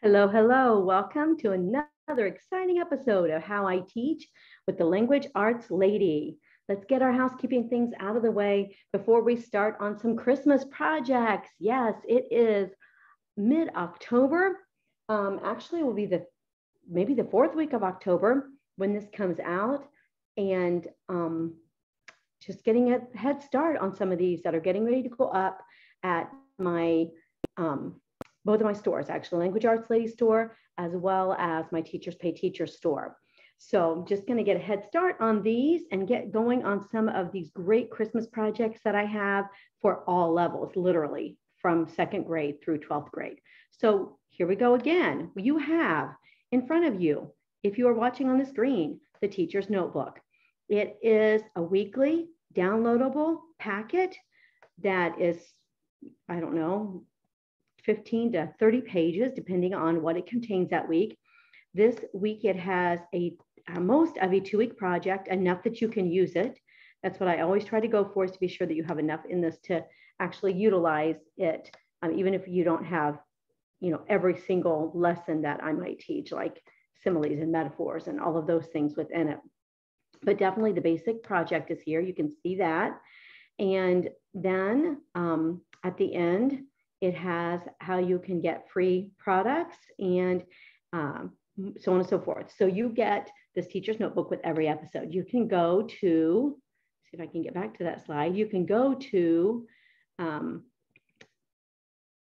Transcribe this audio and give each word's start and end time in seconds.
Hello, 0.00 0.28
hello. 0.28 0.78
Welcome 0.78 1.36
to 1.38 1.50
another 1.50 2.28
exciting 2.28 2.78
episode 2.78 3.30
of 3.30 3.42
How 3.42 3.66
I 3.66 3.80
Teach 3.80 4.28
with 4.64 4.78
the 4.78 4.84
Language 4.84 5.26
Arts 5.34 5.72
Lady. 5.72 6.38
Let's 6.68 6.84
get 6.84 7.02
our 7.02 7.10
housekeeping 7.10 7.68
things 7.68 7.90
out 7.98 8.14
of 8.14 8.22
the 8.22 8.30
way 8.30 8.76
before 8.92 9.24
we 9.24 9.34
start 9.34 9.76
on 9.80 9.98
some 9.98 10.16
Christmas 10.16 10.64
projects. 10.70 11.50
Yes, 11.58 11.96
it 12.08 12.28
is 12.30 12.70
mid 13.36 13.70
October. 13.74 14.60
Um, 15.08 15.40
actually, 15.42 15.80
it 15.80 15.86
will 15.86 15.94
be 15.94 16.06
the 16.06 16.24
maybe 16.88 17.14
the 17.14 17.24
fourth 17.24 17.56
week 17.56 17.72
of 17.72 17.82
October 17.82 18.50
when 18.76 18.94
this 18.94 19.08
comes 19.12 19.40
out. 19.40 19.84
And 20.36 20.86
um, 21.08 21.56
just 22.40 22.64
getting 22.64 22.92
a 22.92 23.18
head 23.18 23.42
start 23.42 23.78
on 23.78 23.96
some 23.96 24.12
of 24.12 24.18
these 24.18 24.42
that 24.42 24.54
are 24.54 24.60
getting 24.60 24.84
ready 24.84 25.02
to 25.02 25.08
go 25.08 25.24
up 25.24 25.60
at 26.04 26.30
my 26.56 27.06
um, 27.56 28.00
both 28.48 28.60
of 28.60 28.66
my 28.66 28.72
stores, 28.72 29.10
actually, 29.10 29.40
Language 29.40 29.66
Arts 29.66 29.90
Lady 29.90 30.08
store, 30.08 30.56
as 30.78 30.92
well 30.94 31.34
as 31.34 31.66
my 31.70 31.82
Teachers 31.82 32.14
Pay 32.14 32.32
Teachers 32.32 32.78
store. 32.78 33.18
So 33.58 33.92
I'm 33.92 34.06
just 34.06 34.26
going 34.26 34.38
to 34.38 34.42
get 34.42 34.56
a 34.56 34.58
head 34.58 34.86
start 34.86 35.16
on 35.20 35.42
these 35.42 35.82
and 35.92 36.08
get 36.08 36.32
going 36.32 36.64
on 36.64 36.88
some 36.88 37.10
of 37.10 37.30
these 37.30 37.50
great 37.50 37.90
Christmas 37.90 38.26
projects 38.26 38.80
that 38.84 38.94
I 38.94 39.04
have 39.04 39.44
for 39.82 40.02
all 40.08 40.32
levels, 40.32 40.74
literally 40.76 41.36
from 41.58 41.86
second 41.86 42.22
grade 42.22 42.62
through 42.64 42.78
12th 42.78 43.10
grade. 43.10 43.38
So 43.70 44.18
here 44.30 44.46
we 44.46 44.56
go 44.56 44.76
again. 44.76 45.30
You 45.36 45.58
have 45.58 46.14
in 46.50 46.66
front 46.66 46.86
of 46.86 47.02
you, 47.02 47.30
if 47.62 47.76
you 47.76 47.86
are 47.86 47.92
watching 47.92 48.30
on 48.30 48.38
the 48.38 48.46
screen, 48.46 48.98
the 49.20 49.28
teacher's 49.28 49.68
notebook. 49.68 50.20
It 50.70 50.96
is 51.02 51.42
a 51.54 51.60
weekly 51.60 52.28
downloadable 52.56 53.40
packet 53.58 54.16
that 54.82 55.20
is, 55.20 55.36
I 56.30 56.40
don't 56.40 56.54
know, 56.54 57.04
15 57.88 58.32
to 58.32 58.52
30 58.58 58.82
pages, 58.82 59.32
depending 59.34 59.72
on 59.72 60.02
what 60.02 60.18
it 60.18 60.26
contains 60.26 60.68
that 60.68 60.86
week. 60.86 61.18
This 61.72 61.96
week, 62.12 62.44
it 62.44 62.56
has 62.56 63.00
a, 63.14 63.34
a 63.74 63.80
most 63.80 64.18
of 64.18 64.30
a 64.30 64.40
two 64.40 64.58
week 64.58 64.76
project, 64.76 65.28
enough 65.28 65.62
that 65.62 65.80
you 65.80 65.88
can 65.88 66.06
use 66.06 66.36
it. 66.36 66.58
That's 67.02 67.18
what 67.18 67.30
I 67.30 67.40
always 67.40 67.64
try 67.64 67.80
to 67.80 67.88
go 67.88 68.04
for 68.12 68.26
is 68.26 68.32
to 68.32 68.38
be 68.40 68.46
sure 68.46 68.66
that 68.66 68.74
you 68.74 68.84
have 68.84 68.98
enough 68.98 69.20
in 69.26 69.40
this 69.40 69.56
to 69.64 69.82
actually 70.20 70.52
utilize 70.52 71.16
it, 71.38 71.74
um, 72.02 72.12
even 72.12 72.34
if 72.34 72.46
you 72.46 72.62
don't 72.62 72.84
have, 72.84 73.20
you 73.80 73.90
know, 73.90 74.02
every 74.06 74.36
single 74.36 74.92
lesson 74.94 75.40
that 75.42 75.64
I 75.64 75.72
might 75.72 75.98
teach, 75.98 76.30
like 76.30 76.62
similes 77.02 77.40
and 77.40 77.50
metaphors 77.50 78.06
and 78.06 78.20
all 78.20 78.36
of 78.36 78.46
those 78.46 78.66
things 78.66 78.96
within 78.96 79.28
it. 79.28 79.38
But 80.22 80.36
definitely 80.36 80.72
the 80.72 80.82
basic 80.82 81.22
project 81.22 81.70
is 81.70 81.80
here. 81.80 82.02
You 82.02 82.12
can 82.14 82.30
see 82.42 82.56
that. 82.56 83.00
And 83.58 84.10
then 84.34 85.00
um, 85.14 85.62
at 85.82 85.96
the 85.96 86.14
end, 86.14 86.64
it 87.00 87.14
has 87.14 87.60
how 87.78 87.98
you 87.98 88.18
can 88.18 88.40
get 88.40 88.68
free 88.70 89.12
products 89.18 89.76
and 89.98 90.42
um, 90.92 91.32
so 91.80 91.92
on 91.92 92.00
and 92.00 92.08
so 92.08 92.18
forth. 92.18 92.52
So 92.56 92.66
you 92.66 92.88
get 92.88 93.30
this 93.54 93.68
teacher's 93.68 94.00
notebook 94.00 94.30
with 94.30 94.40
every 94.44 94.68
episode. 94.68 95.12
You 95.12 95.24
can 95.24 95.48
go 95.48 95.82
to, 96.00 96.56
see 97.04 97.10
if 97.12 97.20
I 97.20 97.26
can 97.26 97.42
get 97.42 97.52
back 97.54 97.76
to 97.78 97.84
that 97.84 98.04
slide. 98.04 98.36
You 98.36 98.46
can 98.46 98.66
go 98.66 98.94
to 98.94 99.66
um, 100.18 100.64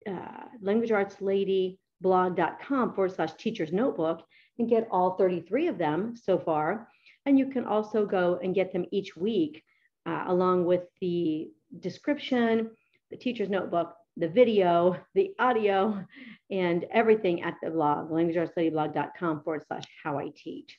uh, 0.09 0.45
languageartsladyblog.com 0.63 2.95
forward 2.95 3.15
slash 3.15 3.35
teacher's 3.35 3.73
notebook 3.73 4.23
and 4.59 4.69
get 4.69 4.89
all 4.91 5.17
33 5.17 5.69
of 5.69 5.79
them 5.79 6.17
so 6.17 6.39
far. 6.39 6.89
And 7.25 7.39
you 7.39 7.51
can 7.51 7.65
also 7.65 8.05
go 8.07 8.41
and 8.43 8.55
get 8.55 8.73
them 8.73 8.87
each 8.93 9.17
week 9.17 9.63
uh, 10.07 10.25
along 10.29 10.65
with 10.65 10.83
the 11.01 11.51
description, 11.81 12.71
the 13.11 13.17
teacher's 13.17 13.49
notebook, 13.49 13.97
the 14.17 14.29
video, 14.29 14.97
the 15.15 15.33
audio, 15.39 16.05
and 16.51 16.85
everything 16.91 17.43
at 17.43 17.55
the 17.63 17.71
blog, 17.71 18.11
languageartsladyblog.com 18.11 19.43
forward 19.43 19.65
slash 19.67 19.85
how 20.03 20.19
I 20.19 20.31
teach. 20.35 20.79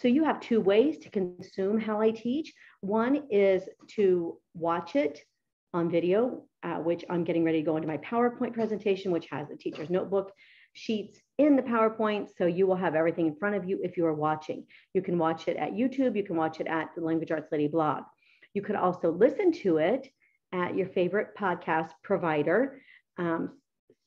So 0.00 0.08
you 0.08 0.24
have 0.24 0.40
two 0.40 0.60
ways 0.60 0.98
to 0.98 1.10
consume 1.10 1.80
how 1.80 2.00
I 2.00 2.10
teach. 2.10 2.52
One 2.80 3.22
is 3.30 3.62
to 3.96 4.38
watch 4.54 4.96
it 4.96 5.20
on 5.72 5.90
video, 5.90 6.44
uh, 6.62 6.76
which 6.76 7.04
I'm 7.08 7.24
getting 7.24 7.44
ready 7.44 7.60
to 7.60 7.64
go 7.64 7.76
into 7.76 7.88
my 7.88 7.98
PowerPoint 7.98 8.54
presentation, 8.54 9.12
which 9.12 9.28
has 9.30 9.48
the 9.48 9.56
teacher's 9.56 9.90
notebook 9.90 10.32
sheets 10.72 11.20
in 11.38 11.56
the 11.56 11.62
PowerPoint. 11.62 12.28
So 12.36 12.46
you 12.46 12.66
will 12.66 12.76
have 12.76 12.94
everything 12.94 13.28
in 13.28 13.36
front 13.36 13.54
of 13.54 13.64
you 13.68 13.80
if 13.82 13.96
you 13.96 14.04
are 14.06 14.14
watching. 14.14 14.66
You 14.92 15.02
can 15.02 15.16
watch 15.16 15.48
it 15.48 15.56
at 15.56 15.72
YouTube. 15.72 16.16
You 16.16 16.24
can 16.24 16.36
watch 16.36 16.60
it 16.60 16.66
at 16.66 16.88
the 16.96 17.02
Language 17.02 17.30
Arts 17.30 17.50
Lady 17.52 17.68
blog. 17.68 18.02
You 18.52 18.62
could 18.62 18.76
also 18.76 19.10
listen 19.10 19.52
to 19.62 19.78
it 19.78 20.08
at 20.54 20.76
your 20.76 20.86
favorite 20.88 21.36
podcast 21.36 21.90
provider, 22.02 22.80
um, 23.18 23.58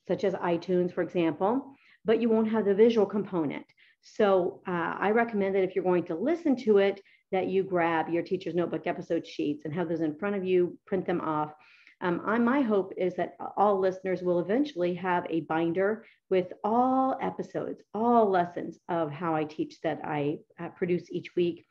such 0.08 0.24
as 0.24 0.34
iTunes, 0.34 0.94
for 0.94 1.04
example, 1.04 1.76
but 2.06 2.22
you 2.22 2.30
won't 2.30 2.50
have 2.50 2.66
the 2.66 2.74
visual 2.74 3.06
component. 3.06 3.66
So 4.02 4.62
uh, 4.66 4.96
I 4.98 5.12
recommend 5.12 5.54
that 5.56 5.64
if 5.64 5.76
you're 5.76 5.84
going 5.84 6.06
to 6.06 6.16
listen 6.16 6.56
to 6.64 6.78
it, 6.78 7.02
that 7.34 7.48
you 7.48 7.64
grab 7.64 8.08
your 8.08 8.24
teacher's 8.24 8.56
notebook 8.56 8.88
episode 8.88 9.28
sheets 9.28 9.66
and 9.66 9.74
have 9.74 9.90
those 9.90 10.00
in 10.00 10.16
front 10.16 10.38
of 10.38 10.46
you, 10.46 10.78
print 10.86 11.06
them 11.06 11.20
off. 11.20 11.52
Um, 12.00 12.22
I, 12.26 12.38
my 12.38 12.62
hope 12.62 12.94
is 12.96 13.16
that 13.16 13.36
all 13.58 13.80
listeners 13.80 14.22
will 14.22 14.40
eventually 14.40 14.94
have 14.96 15.26
a 15.30 15.42
binder 15.42 16.06
with 16.30 16.54
all 16.64 17.18
episodes, 17.22 17.82
all 17.94 18.30
lessons 18.30 18.80
of 18.88 19.12
how 19.12 19.36
I 19.36 19.44
teach 19.44 19.82
that 19.82 20.00
I 20.06 20.38
uh, 20.60 20.70
produce 20.70 21.12
each 21.12 21.36
week 21.36 21.66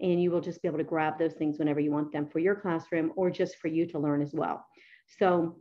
and 0.00 0.22
you 0.22 0.30
will 0.30 0.40
just 0.40 0.62
be 0.62 0.68
able 0.68 0.78
to 0.78 0.84
grab 0.84 1.18
those 1.18 1.34
things 1.34 1.58
whenever 1.58 1.80
you 1.80 1.90
want 1.90 2.12
them 2.12 2.26
for 2.26 2.38
your 2.38 2.54
classroom 2.54 3.12
or 3.16 3.30
just 3.30 3.56
for 3.56 3.68
you 3.68 3.86
to 3.86 3.98
learn 3.98 4.22
as 4.22 4.32
well. 4.34 4.64
So 5.18 5.56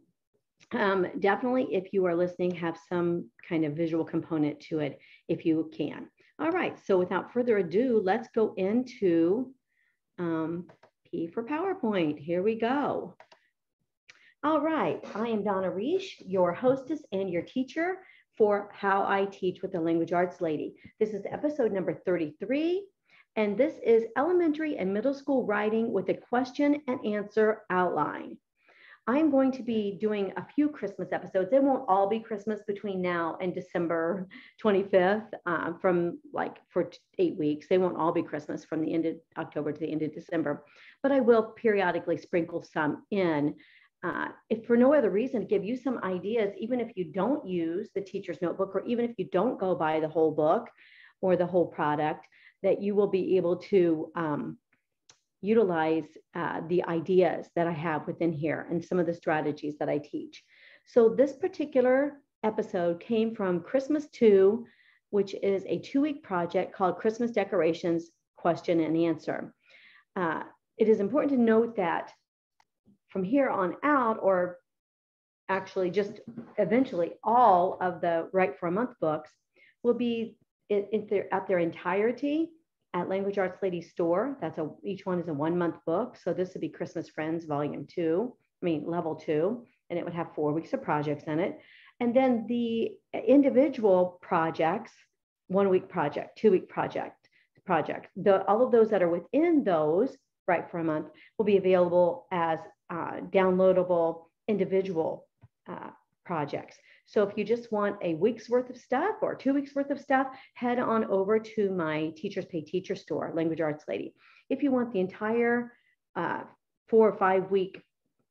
um, 0.72 1.08
definitely, 1.20 1.68
if 1.72 1.94
you 1.94 2.06
are 2.06 2.16
listening, 2.16 2.52
have 2.56 2.78
some 2.90 3.30
kind 3.48 3.66
of 3.66 3.74
visual 3.74 4.04
component 4.04 4.60
to 4.62 4.80
it 4.80 5.00
if 5.28 5.46
you 5.46 5.72
can. 5.76 6.08
All 6.40 6.52
right, 6.52 6.78
so 6.86 6.98
without 6.98 7.32
further 7.32 7.58
ado, 7.58 8.02
let's 8.04 8.28
go 8.36 8.54
into 8.58 9.54
um, 10.20 10.68
P 11.10 11.28
for 11.28 11.44
PowerPoint. 11.44 12.20
Here 12.20 12.44
we 12.44 12.56
go. 12.56 13.16
All 14.44 14.60
right, 14.60 15.04
I 15.16 15.28
am 15.30 15.44
Donna 15.44 15.70
Reish, 15.70 16.22
your 16.26 16.54
hostess 16.54 17.02
and 17.12 17.30
your 17.30 17.42
teacher 17.42 18.00
for 18.38 18.70
How 18.74 19.04
I 19.04 19.26
Teach 19.26 19.62
with 19.62 19.72
the 19.72 19.80
Language 19.80 20.12
Arts 20.12 20.42
Lady. 20.42 20.76
This 21.00 21.12
is 21.12 21.26
episode 21.30 21.72
number 21.72 21.94
33, 21.94 22.86
and 23.36 23.58
this 23.58 23.74
is 23.86 24.06
elementary 24.18 24.78
and 24.78 24.94
middle 24.94 25.14
school 25.14 25.46
writing 25.46 25.92
with 25.92 26.10
a 26.10 26.14
question 26.14 26.82
and 26.88 27.06
answer 27.06 27.64
outline. 27.70 28.38
I'm 29.08 29.30
going 29.30 29.52
to 29.52 29.62
be 29.62 29.98
doing 30.02 30.34
a 30.36 30.46
few 30.56 30.68
Christmas 30.68 31.12
episodes. 31.12 31.52
They 31.52 31.60
won't 31.60 31.86
all 31.88 32.10
be 32.10 32.20
Christmas 32.20 32.62
between 32.66 33.02
now 33.02 33.38
and 33.40 33.54
December 33.54 34.28
25th 34.64 35.28
uh, 35.46 35.74
from 35.80 36.20
like 36.34 36.58
for 36.70 36.90
eight 37.20 37.38
weeks. 37.38 37.68
They 37.68 37.78
won't 37.78 37.98
all 37.98 38.12
be 38.12 38.24
Christmas 38.24 38.66
from 38.66 38.82
the 38.82 38.94
end 38.94 39.06
of 39.06 39.16
October 39.38 39.72
to 39.72 39.80
the 39.80 39.92
end 39.92 40.02
of 40.02 40.14
December, 40.14 40.64
but 41.04 41.12
I 41.12 41.20
will 41.20 41.44
periodically 41.44 42.18
sprinkle 42.18 42.64
some 42.64 43.04
in. 43.12 43.56
Uh, 44.04 44.28
if 44.50 44.66
for 44.66 44.78
no 44.78 44.94
other 44.94 45.10
reason, 45.10 45.42
to 45.42 45.48
give 45.48 45.64
you 45.64 45.76
some 45.76 46.00
ideas, 46.04 46.54
even 46.60 46.80
if 46.80 46.92
you 46.96 47.06
don't 47.06 47.46
use 47.48 47.90
the 47.96 48.02
teacher's 48.02 48.42
notebook, 48.42 48.72
or 48.76 48.86
even 48.86 49.06
if 49.06 49.12
you 49.18 49.28
don't 49.32 49.60
go 49.60 49.74
buy 49.76 50.00
the 50.00 50.08
whole 50.08 50.32
book 50.32 50.68
or 51.22 51.36
the 51.36 51.46
whole 51.46 51.66
product, 51.66 52.28
that 52.64 52.82
you 52.82 52.96
will 52.96 53.08
be 53.08 53.38
able 53.38 53.58
to 53.58 54.12
um, 54.16 54.58
utilize 55.42 56.06
uh, 56.34 56.62
the 56.68 56.84
ideas 56.86 57.48
that 57.56 57.68
I 57.68 57.72
have 57.72 58.08
within 58.08 58.34
here 58.34 58.68
and 58.70 58.84
some 58.84 59.00
of 59.00 59.06
the 59.06 59.14
strategies 59.14 59.78
that 59.80 59.90
I 59.90 60.00
teach. 60.00 60.44
So 60.86 61.10
this 61.10 61.34
particular 61.34 62.22
episode 62.44 63.00
came 63.00 63.36
from 63.36 63.62
Christmas 63.62 64.08
2, 64.10 64.66
which 65.10 65.36
is 65.42 65.64
a 65.68 65.80
two-week 65.80 66.24
project 66.24 66.76
called 66.76 66.98
Christmas 66.98 67.32
Decorations 67.32 68.12
Question 68.36 68.80
and 68.80 68.98
Answer. 68.98 69.54
Uh, 70.16 70.44
it 70.78 70.90
is 70.90 71.00
important 71.00 71.32
to 71.32 71.40
note 71.40 71.76
that 71.76 72.12
from 73.10 73.24
here 73.24 73.50
on 73.50 73.76
out, 73.84 74.20
or 74.22 74.58
actually 75.48 75.90
just 75.90 76.20
eventually 76.58 77.14
all 77.24 77.78
of 77.82 78.02
the 78.02 78.30
Write 78.34 78.60
for 78.60 78.68
a 78.68 78.72
Month 78.72 78.92
books 79.00 79.32
will 79.84 79.94
be 79.94 80.38
in, 80.70 80.86
in 80.92 81.08
their, 81.08 81.34
at 81.34 81.48
their 81.48 81.60
entirety 81.60 82.50
at 82.94 83.10
Language 83.10 83.38
Arts 83.38 83.62
Lady 83.62 83.82
store. 83.82 84.38
That's 84.42 84.58
a 84.58 84.70
each 84.84 85.06
one 85.06 85.20
is 85.20 85.28
a 85.28 85.34
one 85.34 85.58
month 85.58 85.76
book. 85.86 86.18
So 86.24 86.34
this 86.34 86.54
would 86.54 86.62
be 86.62 86.70
Christmas 86.70 87.10
Friends 87.10 87.46
Volume 87.46 87.86
Two. 87.88 88.34
I 88.62 88.66
mean 88.66 88.86
level 88.88 89.16
two, 89.16 89.66
and 89.90 90.00
it 90.00 90.06
would 90.06 90.14
have 90.14 90.34
four 90.34 90.54
weeks 90.54 90.74
of 90.74 90.82
projects 90.82 91.26
in 91.26 91.40
it. 91.40 91.60
And 92.00 92.16
then 92.16 92.46
the 92.48 92.92
individual 93.28 94.20
projects, 94.22 94.92
one 95.48 95.70
week 95.70 95.88
project, 95.90 96.38
two 96.38 96.52
week 96.52 96.68
project, 96.70 97.30
project. 97.66 98.08
The 98.16 98.46
all 98.46 98.66
of 98.66 98.72
those 98.72 98.90
that 98.90 99.04
are 99.04 99.10
within 99.10 99.64
those, 99.64 100.16
Write 100.48 100.72
for 100.72 100.80
a 100.80 100.84
Month, 100.84 101.08
will 101.38 101.46
be 101.46 101.58
available 101.58 102.28
as 102.32 102.60
uh, 102.90 103.18
downloadable 103.30 104.26
individual 104.48 105.28
uh, 105.68 105.90
projects. 106.26 106.78
So 107.06 107.24
if 107.24 107.38
you 107.38 107.44
just 107.44 107.72
want 107.72 107.98
a 108.02 108.16
week's 108.16 108.50
worth 108.50 108.70
of 108.70 108.78
stuff 108.78 109.18
or 109.22 109.36
two 109.36 109.54
weeks 109.54 109.76
worth 109.76 109.92
of 109.92 110.02
stuff, 110.02 110.28
head 110.56 110.80
on 110.80 111.06
over 111.06 111.40
to 111.40 111.72
my 111.72 112.12
Teachers 112.16 112.46
Pay 112.46 112.62
Teacher 112.62 112.96
store, 112.96 113.32
Language 113.36 113.62
Arts 113.62 113.86
Lady. 113.88 114.14
If 114.50 114.64
you 114.64 114.72
want 114.72 114.92
the 114.92 115.00
entire 115.00 115.72
uh, 116.16 116.42
four 116.88 117.08
or 117.08 117.18
five 117.18 117.52
week 117.52 117.82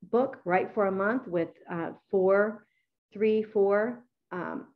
book, 0.02 0.38
Write 0.44 0.74
for 0.74 0.86
a 0.86 0.92
Month 0.92 1.28
with 1.28 1.50
uh, 1.70 1.90
four, 2.10 2.66
three, 3.12 3.42
four 3.42 4.04
um, 4.32 4.66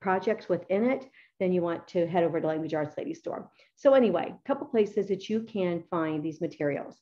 projects 0.00 0.48
within 0.48 0.84
it, 0.84 1.08
then 1.38 1.52
you 1.52 1.60
want 1.60 1.86
to 1.88 2.06
head 2.06 2.24
over 2.24 2.40
to 2.40 2.46
Language 2.46 2.74
Arts 2.74 2.96
Lady 2.96 3.14
Store. 3.14 3.50
So 3.76 3.94
anyway, 3.94 4.32
a 4.32 4.48
couple 4.48 4.66
places 4.66 5.08
that 5.08 5.28
you 5.28 5.42
can 5.42 5.82
find 5.90 6.22
these 6.22 6.40
materials. 6.40 7.00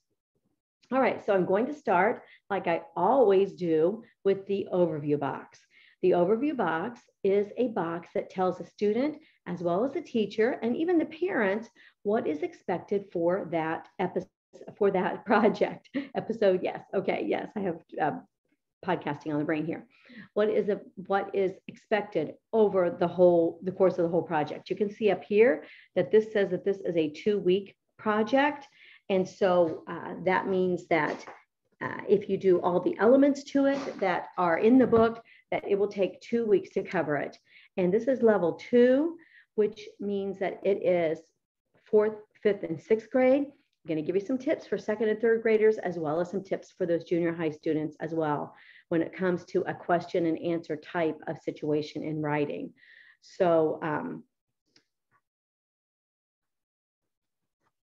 All 0.90 1.00
right, 1.00 1.24
so 1.24 1.34
I'm 1.34 1.44
going 1.44 1.66
to 1.66 1.74
start, 1.74 2.22
like 2.48 2.66
I 2.66 2.82
always 2.96 3.52
do, 3.52 4.02
with 4.24 4.46
the 4.46 4.66
overview 4.72 5.20
box. 5.20 5.60
The 6.02 6.10
overview 6.10 6.56
box 6.56 7.00
is 7.24 7.48
a 7.56 7.68
box 7.68 8.08
that 8.14 8.30
tells 8.30 8.60
a 8.60 8.66
student, 8.66 9.18
as 9.46 9.62
well 9.62 9.84
as 9.84 9.92
the 9.92 10.00
teacher, 10.00 10.58
and 10.62 10.76
even 10.76 10.98
the 10.98 11.06
parents, 11.06 11.68
what 12.04 12.26
is 12.26 12.42
expected 12.42 13.06
for 13.12 13.48
that 13.50 13.88
episode, 13.98 14.28
for 14.76 14.90
that 14.92 15.24
project. 15.26 15.88
Episode, 16.14 16.60
yes. 16.62 16.84
Okay, 16.94 17.24
yes, 17.26 17.50
I 17.56 17.60
have 17.60 17.80
uh, 18.00 18.12
podcasting 18.84 19.32
on 19.32 19.38
the 19.38 19.44
brain 19.44 19.66
here. 19.66 19.86
What 20.34 20.48
is 20.48 20.68
a, 20.68 20.80
what 21.06 21.34
is 21.34 21.52
expected 21.66 22.34
over 22.52 22.90
the 22.90 23.08
whole 23.08 23.58
the 23.62 23.72
course 23.72 23.98
of 23.98 24.04
the 24.04 24.10
whole 24.10 24.22
project? 24.22 24.70
You 24.70 24.76
can 24.76 24.90
see 24.90 25.10
up 25.10 25.24
here 25.24 25.64
that 25.96 26.10
this 26.10 26.32
says 26.32 26.50
that 26.50 26.64
this 26.64 26.78
is 26.78 26.96
a 26.96 27.10
two 27.10 27.38
week 27.38 27.74
project, 27.98 28.66
and 29.08 29.28
so 29.28 29.82
uh, 29.88 30.14
that 30.24 30.46
means 30.46 30.86
that 30.88 31.24
uh, 31.82 32.00
if 32.08 32.28
you 32.28 32.36
do 32.36 32.60
all 32.60 32.80
the 32.80 32.96
elements 32.98 33.44
to 33.44 33.66
it 33.66 34.00
that 34.00 34.28
are 34.36 34.58
in 34.58 34.78
the 34.78 34.86
book, 34.86 35.22
that 35.50 35.64
it 35.68 35.78
will 35.78 35.88
take 35.88 36.20
two 36.20 36.44
weeks 36.44 36.70
to 36.70 36.82
cover 36.82 37.16
it. 37.16 37.38
And 37.76 37.92
this 37.92 38.08
is 38.08 38.22
level 38.22 38.54
two, 38.54 39.16
which 39.54 39.88
means 40.00 40.38
that 40.38 40.60
it 40.64 40.84
is 40.84 41.20
fourth, 41.84 42.16
fifth, 42.42 42.64
and 42.64 42.80
sixth 42.80 43.10
grade. 43.10 43.44
I'm 43.44 43.88
going 43.88 43.96
to 43.96 44.06
give 44.06 44.20
you 44.20 44.26
some 44.26 44.38
tips 44.38 44.66
for 44.66 44.76
second 44.76 45.08
and 45.08 45.20
third 45.20 45.42
graders, 45.42 45.78
as 45.78 45.98
well 45.98 46.20
as 46.20 46.30
some 46.30 46.42
tips 46.42 46.74
for 46.76 46.84
those 46.84 47.04
junior 47.04 47.32
high 47.32 47.50
students 47.50 47.96
as 48.00 48.12
well, 48.12 48.54
when 48.88 49.00
it 49.00 49.16
comes 49.16 49.44
to 49.46 49.62
a 49.62 49.74
question 49.74 50.26
and 50.26 50.38
answer 50.40 50.76
type 50.76 51.18
of 51.26 51.38
situation 51.38 52.02
in 52.02 52.20
writing. 52.20 52.72
So 53.22 53.78
um, 53.82 54.24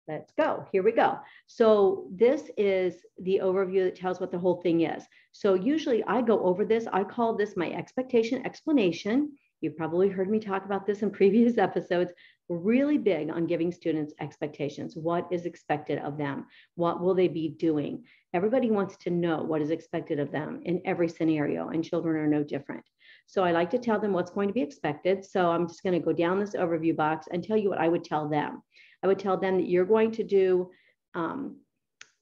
let's 0.08 0.32
go. 0.32 0.66
Here 0.72 0.82
we 0.82 0.92
go. 0.92 1.18
So 1.46 2.06
this 2.10 2.50
is 2.56 2.94
the 3.18 3.40
overview 3.42 3.84
that 3.84 3.96
tells 3.96 4.20
what 4.20 4.32
the 4.32 4.38
whole 4.38 4.60
thing 4.60 4.82
is. 4.82 5.04
So 5.32 5.54
usually 5.54 6.02
I 6.04 6.22
go 6.22 6.42
over 6.44 6.64
this. 6.64 6.86
I 6.92 7.04
call 7.04 7.36
this 7.36 7.56
my 7.56 7.70
expectation 7.72 8.44
explanation. 8.44 9.32
You've 9.60 9.76
probably 9.76 10.08
heard 10.08 10.28
me 10.28 10.40
talk 10.40 10.64
about 10.64 10.86
this 10.86 11.02
in 11.02 11.10
previous 11.20 11.56
episodes. 11.56 12.12
Really 12.48 12.98
big 12.98 13.30
on 13.30 13.46
giving 13.46 13.72
students 13.72 14.12
expectations. 14.20 14.96
What 14.96 15.28
is 15.30 15.46
expected 15.46 15.98
of 15.98 16.18
them? 16.18 16.46
What 16.74 17.00
will 17.00 17.14
they 17.14 17.28
be 17.28 17.48
doing? 17.48 18.04
Everybody 18.34 18.70
wants 18.70 18.96
to 18.98 19.10
know 19.10 19.42
what 19.42 19.62
is 19.62 19.70
expected 19.70 20.18
of 20.18 20.32
them 20.32 20.60
in 20.64 20.82
every 20.84 21.08
scenario, 21.08 21.68
and 21.68 21.84
children 21.84 22.16
are 22.16 22.26
no 22.26 22.42
different. 22.42 22.84
So 23.26 23.44
I 23.44 23.52
like 23.52 23.70
to 23.70 23.78
tell 23.78 24.00
them 24.00 24.12
what's 24.12 24.30
going 24.30 24.48
to 24.48 24.54
be 24.54 24.60
expected. 24.60 25.24
So 25.24 25.50
I'm 25.50 25.68
just 25.68 25.82
going 25.82 25.94
to 25.94 26.04
go 26.04 26.12
down 26.12 26.40
this 26.40 26.54
overview 26.54 26.94
box 26.94 27.28
and 27.32 27.42
tell 27.42 27.56
you 27.56 27.70
what 27.70 27.78
I 27.78 27.88
would 27.88 28.04
tell 28.04 28.28
them. 28.28 28.62
I 29.02 29.06
would 29.06 29.18
tell 29.18 29.36
them 29.36 29.56
that 29.58 29.68
you're 29.68 29.84
going 29.84 30.12
to 30.12 30.24
do 30.24 30.70
um, 31.14 31.56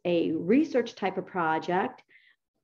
a 0.05 0.33
research 0.33 0.95
type 0.95 1.19
of 1.19 1.27
project, 1.27 2.03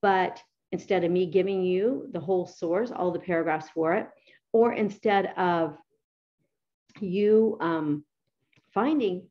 but 0.02 0.42
instead 0.72 1.04
of 1.04 1.10
me 1.10 1.26
giving 1.26 1.62
you 1.62 2.08
the 2.12 2.20
whole 2.20 2.46
source, 2.46 2.90
all 2.90 3.10
the 3.10 3.18
paragraphs 3.18 3.68
for 3.70 3.94
it, 3.94 4.08
or 4.52 4.72
instead 4.72 5.32
of 5.36 5.76
you 7.00 7.56
um, 7.60 8.04
finding 8.72 9.28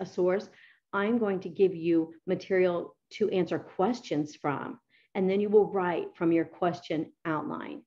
a 0.00 0.06
source, 0.06 0.48
I'm 0.92 1.18
going 1.18 1.40
to 1.40 1.48
give 1.48 1.74
you 1.74 2.14
material 2.26 2.96
to 3.10 3.28
answer 3.30 3.58
questions 3.58 4.36
from, 4.36 4.78
and 5.14 5.28
then 5.28 5.40
you 5.40 5.48
will 5.48 5.70
write 5.70 6.16
from 6.16 6.32
your 6.32 6.44
question 6.44 7.12
outline. 7.24 7.82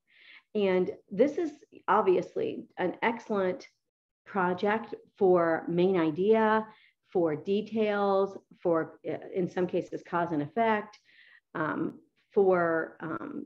And 0.54 0.92
this 1.10 1.38
is 1.38 1.52
obviously 1.88 2.66
an 2.78 2.96
excellent 3.02 3.68
project 4.26 4.96
for 5.18 5.66
main 5.68 6.00
idea, 6.00 6.66
for 7.12 7.36
details, 7.36 8.38
for 8.62 9.00
uh, 9.10 9.18
in 9.36 9.50
some 9.50 9.68
cases 9.68 10.02
cause 10.08 10.32
and 10.32 10.42
effect, 10.42 10.98
um, 11.56 12.00
for 12.34 12.98
um, 13.02 13.46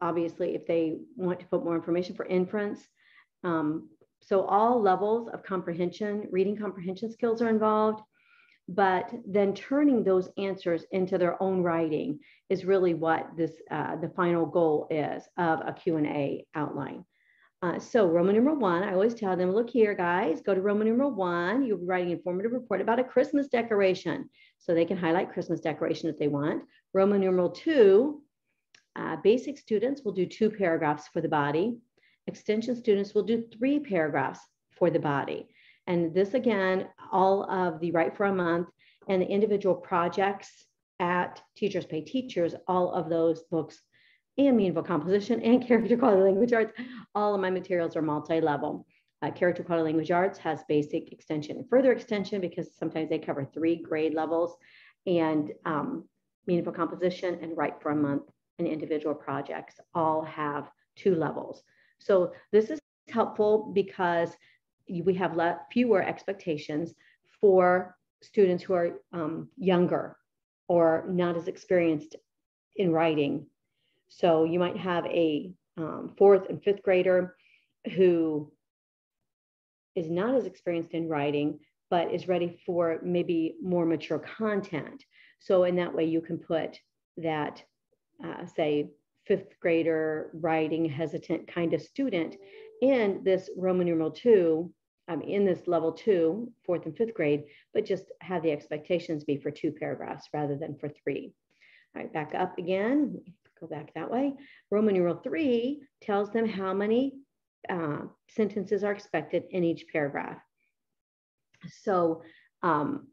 obviously 0.00 0.54
if 0.54 0.66
they 0.66 0.98
want 1.16 1.40
to 1.40 1.46
put 1.46 1.64
more 1.64 1.76
information 1.76 2.14
for 2.14 2.26
inference. 2.26 2.80
Um, 3.42 3.88
so 4.20 4.42
all 4.46 4.80
levels 4.80 5.28
of 5.28 5.42
comprehension, 5.42 6.28
reading 6.30 6.56
comprehension 6.56 7.10
skills 7.12 7.42
are 7.42 7.50
involved, 7.50 8.02
but 8.68 9.12
then 9.26 9.54
turning 9.54 10.02
those 10.02 10.30
answers 10.38 10.86
into 10.92 11.18
their 11.18 11.40
own 11.42 11.62
writing 11.62 12.18
is 12.48 12.64
really 12.64 12.94
what 12.94 13.28
this 13.36 13.52
uh, 13.70 13.96
the 13.96 14.08
final 14.10 14.46
goal 14.46 14.86
is 14.90 15.22
of 15.36 15.60
a 15.66 15.74
Q&A 15.74 16.46
outline. 16.54 17.04
Uh, 17.64 17.78
so 17.78 18.06
Roman 18.06 18.34
numeral 18.34 18.56
one, 18.56 18.82
I 18.82 18.92
always 18.92 19.14
tell 19.14 19.34
them, 19.38 19.54
look 19.54 19.70
here, 19.70 19.94
guys, 19.94 20.42
go 20.42 20.54
to 20.54 20.60
Roman 20.60 20.86
numeral 20.86 21.10
one. 21.10 21.64
You'll 21.64 21.78
be 21.78 21.86
writing 21.86 22.10
an 22.10 22.18
informative 22.18 22.52
report 22.52 22.82
about 22.82 22.98
a 22.98 23.04
Christmas 23.04 23.48
decoration. 23.48 24.28
So 24.58 24.74
they 24.74 24.84
can 24.84 24.98
highlight 24.98 25.32
Christmas 25.32 25.60
decoration 25.60 26.10
if 26.10 26.18
they 26.18 26.28
want. 26.28 26.64
Roman 26.92 27.22
numeral 27.22 27.48
two, 27.48 28.22
uh, 28.96 29.16
basic 29.24 29.56
students 29.56 30.02
will 30.04 30.12
do 30.12 30.26
two 30.26 30.50
paragraphs 30.50 31.08
for 31.08 31.22
the 31.22 31.28
body. 31.28 31.78
Extension 32.26 32.76
students 32.76 33.14
will 33.14 33.22
do 33.22 33.46
three 33.56 33.80
paragraphs 33.80 34.40
for 34.76 34.90
the 34.90 34.98
body. 34.98 35.48
And 35.86 36.12
this 36.12 36.34
again, 36.34 36.88
all 37.10 37.50
of 37.50 37.80
the 37.80 37.92
Write 37.92 38.14
for 38.14 38.26
a 38.26 38.34
Month 38.34 38.68
and 39.08 39.22
the 39.22 39.26
individual 39.26 39.74
projects 39.74 40.66
at 41.00 41.40
Teachers 41.56 41.86
Pay 41.86 42.02
Teachers, 42.02 42.54
all 42.68 42.92
of 42.92 43.08
those 43.08 43.42
books 43.44 43.80
and 44.36 44.56
meaningful 44.56 44.82
composition 44.82 45.40
and 45.40 45.66
character 45.66 45.96
quality 45.96 46.22
language 46.22 46.52
arts. 46.52 46.72
All 47.14 47.34
of 47.34 47.40
my 47.40 47.50
materials 47.50 47.96
are 47.96 48.02
multi-level. 48.02 48.86
Uh, 49.22 49.30
character 49.30 49.62
quality 49.62 49.84
language 49.84 50.10
arts 50.10 50.38
has 50.38 50.64
basic 50.68 51.12
extension 51.12 51.56
and 51.56 51.68
further 51.68 51.92
extension 51.92 52.40
because 52.40 52.76
sometimes 52.76 53.08
they 53.08 53.18
cover 53.18 53.48
three 53.54 53.76
grade 53.76 54.14
levels 54.14 54.56
and 55.06 55.52
um, 55.64 56.04
meaningful 56.46 56.72
composition 56.72 57.38
and 57.40 57.56
write 57.56 57.80
for 57.80 57.92
a 57.92 57.96
month 57.96 58.24
and 58.58 58.68
individual 58.68 59.14
projects 59.14 59.76
all 59.94 60.22
have 60.22 60.70
two 60.96 61.14
levels. 61.14 61.62
So 61.98 62.32
this 62.52 62.70
is 62.70 62.78
helpful 63.08 63.70
because 63.74 64.30
we 64.88 65.14
have 65.14 65.40
fewer 65.72 66.02
expectations 66.02 66.94
for 67.40 67.96
students 68.22 68.62
who 68.64 68.74
are 68.74 69.00
um, 69.12 69.48
younger 69.56 70.16
or 70.68 71.06
not 71.08 71.36
as 71.36 71.48
experienced 71.48 72.16
in 72.76 72.92
writing 72.92 73.46
so 74.08 74.44
you 74.44 74.58
might 74.58 74.76
have 74.76 75.04
a 75.06 75.52
um, 75.76 76.14
fourth 76.16 76.48
and 76.48 76.62
fifth 76.62 76.82
grader 76.82 77.36
who 77.94 78.52
is 79.94 80.10
not 80.10 80.34
as 80.34 80.46
experienced 80.46 80.92
in 80.92 81.08
writing, 81.08 81.58
but 81.90 82.12
is 82.12 82.28
ready 82.28 82.58
for 82.66 82.98
maybe 83.02 83.56
more 83.62 83.86
mature 83.86 84.18
content. 84.18 85.04
So 85.40 85.64
in 85.64 85.76
that 85.76 85.94
way, 85.94 86.04
you 86.04 86.20
can 86.20 86.38
put 86.38 86.78
that, 87.18 87.62
uh, 88.24 88.46
say, 88.46 88.90
fifth 89.26 89.58
grader 89.60 90.30
writing 90.34 90.84
hesitant 90.84 91.46
kind 91.46 91.74
of 91.74 91.82
student 91.82 92.36
in 92.82 93.22
this 93.24 93.48
Roman 93.56 93.86
numeral 93.86 94.10
two, 94.10 94.72
um, 95.08 95.22
in 95.22 95.44
this 95.44 95.66
level 95.66 95.92
two, 95.92 96.52
fourth 96.64 96.86
and 96.86 96.96
fifth 96.96 97.14
grade, 97.14 97.44
but 97.72 97.84
just 97.84 98.10
have 98.20 98.42
the 98.42 98.50
expectations 98.50 99.24
be 99.24 99.36
for 99.36 99.50
two 99.50 99.72
paragraphs 99.72 100.28
rather 100.32 100.56
than 100.56 100.76
for 100.76 100.88
three. 100.88 101.32
All 101.94 102.02
right, 102.02 102.12
back 102.12 102.34
up 102.34 102.58
again 102.58 103.20
go 103.60 103.66
back 103.66 103.92
that 103.94 104.10
way. 104.10 104.34
Roman 104.70 104.94
numeral 104.94 105.16
three 105.16 105.82
tells 106.02 106.30
them 106.30 106.46
how 106.46 106.72
many 106.72 107.14
uh, 107.68 108.00
sentences 108.28 108.84
are 108.84 108.92
expected 108.92 109.44
in 109.50 109.64
each 109.64 109.86
paragraph. 109.92 110.38
So 111.82 112.22
um, 112.62 113.08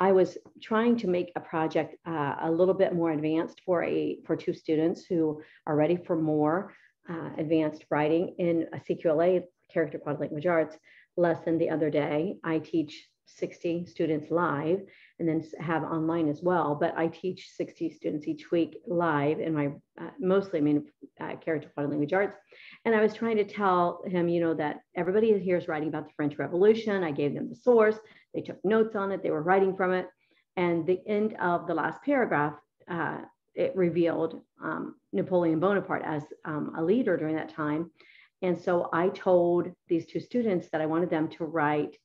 I 0.00 0.12
was 0.12 0.38
trying 0.60 0.96
to 0.98 1.08
make 1.08 1.32
a 1.36 1.40
project 1.40 1.96
uh, 2.06 2.36
a 2.42 2.50
little 2.50 2.74
bit 2.74 2.94
more 2.94 3.12
advanced 3.12 3.60
for 3.64 3.84
a 3.84 4.18
for 4.26 4.34
two 4.36 4.52
students 4.52 5.04
who 5.04 5.42
are 5.66 5.76
ready 5.76 5.96
for 5.96 6.16
more 6.16 6.74
uh, 7.08 7.30
advanced 7.38 7.84
writing 7.90 8.34
in 8.38 8.66
a 8.72 8.78
CQLA 8.78 9.44
character 9.72 9.98
quality 9.98 10.22
language 10.22 10.46
arts 10.46 10.76
lesson 11.16 11.58
the 11.58 11.70
other 11.70 11.90
day. 11.90 12.36
I 12.44 12.58
teach 12.58 13.08
60 13.26 13.86
students 13.86 14.30
live 14.30 14.80
and 15.22 15.28
then 15.28 15.64
have 15.64 15.84
online 15.84 16.28
as 16.28 16.42
well. 16.42 16.74
But 16.74 16.98
I 16.98 17.06
teach 17.06 17.50
60 17.56 17.90
students 17.90 18.26
each 18.26 18.50
week 18.50 18.78
live 18.88 19.38
in 19.38 19.54
my 19.54 19.68
uh, 20.00 20.10
mostly 20.18 20.58
I 20.58 20.62
mean 20.62 20.84
uh, 21.20 21.36
character 21.36 21.70
quality 21.72 21.92
language 21.92 22.12
arts. 22.12 22.36
And 22.84 22.92
I 22.92 23.00
was 23.00 23.14
trying 23.14 23.36
to 23.36 23.44
tell 23.44 24.02
him, 24.04 24.28
you 24.28 24.40
know, 24.40 24.52
that 24.54 24.80
everybody 24.96 25.38
here 25.38 25.56
is 25.56 25.68
writing 25.68 25.88
about 25.88 26.08
the 26.08 26.12
French 26.16 26.38
Revolution. 26.38 27.04
I 27.04 27.12
gave 27.12 27.34
them 27.34 27.48
the 27.48 27.54
source. 27.54 27.96
They 28.34 28.40
took 28.40 28.62
notes 28.64 28.96
on 28.96 29.12
it. 29.12 29.22
They 29.22 29.30
were 29.30 29.42
writing 29.42 29.76
from 29.76 29.92
it. 29.92 30.08
And 30.56 30.84
the 30.84 30.98
end 31.06 31.36
of 31.40 31.68
the 31.68 31.74
last 31.74 32.02
paragraph, 32.02 32.54
uh, 32.90 33.18
it 33.54 33.76
revealed 33.76 34.42
um, 34.60 34.96
Napoleon 35.12 35.60
Bonaparte 35.60 36.02
as 36.04 36.24
um, 36.44 36.74
a 36.76 36.82
leader 36.82 37.16
during 37.16 37.36
that 37.36 37.54
time. 37.54 37.92
And 38.42 38.58
so 38.58 38.88
I 38.92 39.10
told 39.10 39.70
these 39.86 40.04
two 40.04 40.18
students 40.18 40.68
that 40.72 40.80
I 40.80 40.86
wanted 40.86 41.10
them 41.10 41.28
to 41.28 41.44
write 41.44 41.96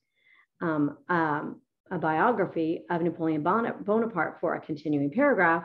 um, 0.60 0.98
um, 1.08 1.60
a 1.90 1.98
biography 1.98 2.84
of 2.90 3.02
Napoleon 3.02 3.42
Bonaparte 3.42 4.40
for 4.40 4.54
a 4.54 4.60
continuing 4.60 5.10
paragraph. 5.10 5.64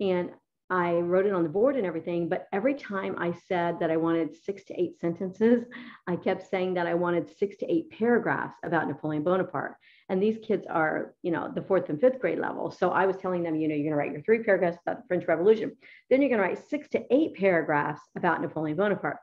And 0.00 0.30
I 0.70 0.94
wrote 0.94 1.26
it 1.26 1.34
on 1.34 1.42
the 1.42 1.48
board 1.48 1.76
and 1.76 1.84
everything, 1.84 2.28
but 2.28 2.48
every 2.52 2.74
time 2.74 3.16
I 3.18 3.32
said 3.48 3.78
that 3.80 3.90
I 3.90 3.98
wanted 3.98 4.34
six 4.34 4.64
to 4.64 4.80
eight 4.80 4.98
sentences, 4.98 5.64
I 6.06 6.16
kept 6.16 6.48
saying 6.48 6.74
that 6.74 6.86
I 6.86 6.94
wanted 6.94 7.28
six 7.36 7.56
to 7.58 7.70
eight 7.70 7.90
paragraphs 7.90 8.56
about 8.64 8.88
Napoleon 8.88 9.22
Bonaparte. 9.22 9.76
And 10.08 10.22
these 10.22 10.38
kids 10.42 10.66
are, 10.68 11.14
you 11.22 11.30
know, 11.30 11.52
the 11.54 11.62
fourth 11.62 11.90
and 11.90 12.00
fifth 12.00 12.18
grade 12.18 12.38
level. 12.38 12.70
So 12.70 12.90
I 12.90 13.04
was 13.04 13.16
telling 13.18 13.42
them, 13.42 13.56
you 13.56 13.68
know, 13.68 13.74
you're 13.74 13.84
going 13.84 13.92
to 13.92 13.96
write 13.96 14.12
your 14.12 14.22
three 14.22 14.42
paragraphs 14.42 14.78
about 14.86 15.02
the 15.02 15.06
French 15.06 15.28
Revolution. 15.28 15.76
Then 16.08 16.22
you're 16.22 16.30
going 16.30 16.40
to 16.40 16.48
write 16.48 16.68
six 16.68 16.88
to 16.90 17.04
eight 17.14 17.34
paragraphs 17.34 18.00
about 18.16 18.40
Napoleon 18.40 18.76
Bonaparte. 18.76 19.18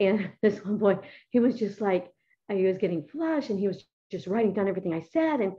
And 0.00 0.30
this 0.42 0.64
one 0.64 0.78
boy, 0.78 0.98
he 1.30 1.38
was 1.38 1.58
just 1.58 1.80
like, 1.82 2.10
he 2.50 2.64
was 2.64 2.78
getting 2.78 3.06
flushed 3.06 3.50
and 3.50 3.58
he 3.58 3.68
was 3.68 3.84
just 4.10 4.26
writing 4.26 4.52
down 4.52 4.68
everything 4.68 4.94
I 4.94 5.00
said. 5.00 5.40
And 5.40 5.52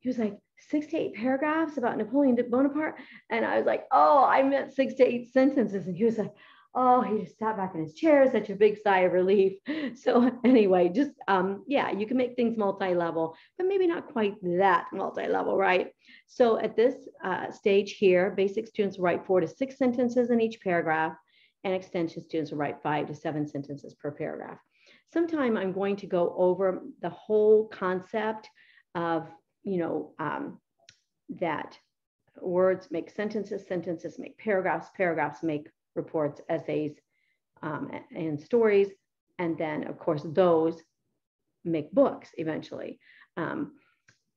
he 0.00 0.08
was 0.08 0.18
like, 0.18 0.38
six 0.68 0.86
to 0.88 0.96
eight 0.96 1.14
paragraphs 1.14 1.76
about 1.76 1.98
Napoleon 1.98 2.38
Bonaparte. 2.48 2.96
And 3.30 3.44
I 3.44 3.56
was 3.56 3.66
like, 3.66 3.84
oh, 3.90 4.24
I 4.24 4.42
meant 4.42 4.72
six 4.72 4.94
to 4.94 5.04
eight 5.04 5.32
sentences. 5.32 5.86
And 5.86 5.96
he 5.96 6.04
was 6.04 6.18
like, 6.18 6.32
oh, 6.74 7.02
he 7.02 7.22
just 7.22 7.38
sat 7.38 7.56
back 7.56 7.74
in 7.74 7.82
his 7.82 7.94
chair, 7.94 8.30
such 8.30 8.48
a 8.48 8.54
big 8.54 8.78
sigh 8.78 9.00
of 9.00 9.12
relief. 9.12 9.58
So 9.94 10.30
anyway, 10.44 10.88
just 10.88 11.12
um, 11.28 11.64
yeah, 11.66 11.90
you 11.92 12.06
can 12.06 12.16
make 12.16 12.34
things 12.34 12.56
multi-level, 12.56 13.36
but 13.58 13.66
maybe 13.66 13.86
not 13.86 14.08
quite 14.08 14.34
that 14.42 14.86
multi-level, 14.92 15.56
right? 15.56 15.88
So 16.26 16.58
at 16.58 16.76
this 16.76 16.94
uh, 17.22 17.50
stage 17.50 17.92
here, 17.92 18.30
basic 18.30 18.66
students 18.66 18.98
write 18.98 19.26
four 19.26 19.40
to 19.40 19.48
six 19.48 19.76
sentences 19.76 20.30
in 20.30 20.40
each 20.40 20.60
paragraph, 20.62 21.14
and 21.64 21.74
extension 21.74 22.24
students 22.24 22.50
will 22.50 22.58
write 22.58 22.82
five 22.82 23.06
to 23.08 23.14
seven 23.14 23.46
sentences 23.46 23.94
per 23.94 24.10
paragraph. 24.10 24.58
Sometime 25.12 25.56
I'm 25.56 25.72
going 25.72 25.96
to 25.96 26.06
go 26.06 26.34
over 26.36 26.82
the 27.00 27.10
whole 27.10 27.68
concept 27.68 28.48
of 28.94 29.28
you 29.64 29.78
know, 29.78 30.12
um, 30.18 30.58
that 31.40 31.78
words 32.40 32.88
make 32.90 33.10
sentences, 33.10 33.66
sentences 33.66 34.18
make 34.18 34.36
paragraphs, 34.38 34.88
paragraphs 34.96 35.42
make 35.42 35.68
reports, 35.94 36.40
essays, 36.48 36.98
um, 37.62 37.90
and 38.14 38.40
stories. 38.40 38.88
And 39.38 39.56
then, 39.56 39.86
of 39.86 39.98
course, 39.98 40.22
those 40.24 40.82
make 41.64 41.92
books 41.92 42.30
eventually. 42.36 42.98
Um, 43.36 43.72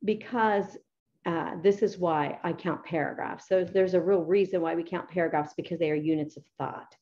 because 0.04 0.78
uh, 1.26 1.56
this 1.64 1.82
is 1.82 1.98
why 1.98 2.40
I 2.44 2.54
count 2.54 2.84
paragraphs. 2.84 3.48
So 3.48 3.64
there's 3.64 3.96
a 3.96 4.02
real 4.02 4.24
reason 4.24 4.62
why 4.62 4.76
we 4.76 4.84
count 4.84 5.10
paragraphs 5.10 5.54
because 5.58 5.80
they 5.80 5.90
are 5.90 5.96
units 5.96 6.38
of 6.38 6.44
thought. 6.60 6.96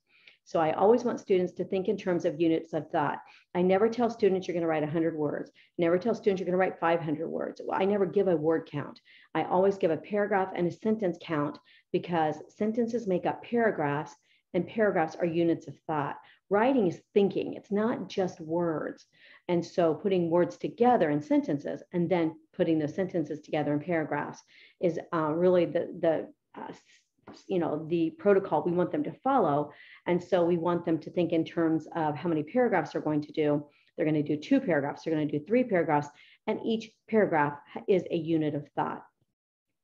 So 0.45 0.59
I 0.59 0.73
always 0.73 1.03
want 1.03 1.19
students 1.19 1.53
to 1.53 1.63
think 1.63 1.87
in 1.87 1.97
terms 1.97 2.25
of 2.25 2.39
units 2.39 2.73
of 2.73 2.89
thought. 2.91 3.19
I 3.55 3.61
never 3.61 3.87
tell 3.87 4.09
students 4.09 4.47
you're 4.47 4.53
going 4.53 4.63
to 4.63 4.67
write 4.67 4.83
100 4.83 5.15
words. 5.15 5.51
Never 5.77 5.97
tell 5.97 6.13
students 6.13 6.39
you're 6.39 6.45
going 6.45 6.53
to 6.53 6.57
write 6.57 6.79
500 6.79 7.27
words. 7.27 7.61
I 7.71 7.85
never 7.85 8.05
give 8.05 8.27
a 8.27 8.35
word 8.35 8.67
count. 8.69 8.99
I 9.33 9.43
always 9.43 9.77
give 9.77 9.91
a 9.91 9.97
paragraph 9.97 10.49
and 10.55 10.67
a 10.67 10.71
sentence 10.71 11.17
count 11.21 11.57
because 11.91 12.41
sentences 12.49 13.07
make 13.07 13.25
up 13.25 13.43
paragraphs 13.43 14.15
and 14.53 14.67
paragraphs 14.67 15.15
are 15.15 15.25
units 15.25 15.67
of 15.67 15.77
thought. 15.87 16.17
Writing 16.49 16.87
is 16.87 17.01
thinking, 17.13 17.53
it's 17.53 17.71
not 17.71 18.09
just 18.09 18.39
words. 18.39 19.05
And 19.47 19.65
so 19.65 19.95
putting 19.95 20.29
words 20.29 20.57
together 20.57 21.09
in 21.09 21.21
sentences 21.21 21.81
and 21.91 22.09
then 22.09 22.35
putting 22.55 22.79
those 22.79 22.95
sentences 22.95 23.39
together 23.39 23.73
in 23.73 23.79
paragraphs 23.79 24.41
is 24.79 24.99
uh, 25.13 25.31
really 25.33 25.65
the, 25.65 25.89
the 25.99 26.33
uh, 26.55 26.71
you 27.47 27.59
know 27.59 27.85
the 27.89 28.11
protocol 28.17 28.63
we 28.63 28.71
want 28.71 28.91
them 28.91 29.03
to 29.03 29.13
follow. 29.23 29.71
And 30.05 30.21
so 30.21 30.43
we 30.43 30.57
want 30.57 30.85
them 30.85 30.99
to 30.99 31.11
think 31.11 31.31
in 31.31 31.45
terms 31.45 31.87
of 31.95 32.15
how 32.15 32.29
many 32.29 32.43
paragraphs 32.43 32.91
they're 32.91 33.01
going 33.01 33.21
to 33.21 33.31
do. 33.31 33.65
They're 33.95 34.05
going 34.05 34.23
to 34.23 34.35
do 34.35 34.41
two 34.41 34.59
paragraphs 34.59 35.03
they're 35.03 35.13
going 35.13 35.27
to 35.27 35.39
do 35.39 35.45
three 35.45 35.63
paragraphs 35.63 36.07
and 36.47 36.59
each 36.65 36.91
paragraph 37.09 37.57
is 37.87 38.03
a 38.11 38.17
unit 38.17 38.55
of 38.55 38.67
thought. 38.75 39.03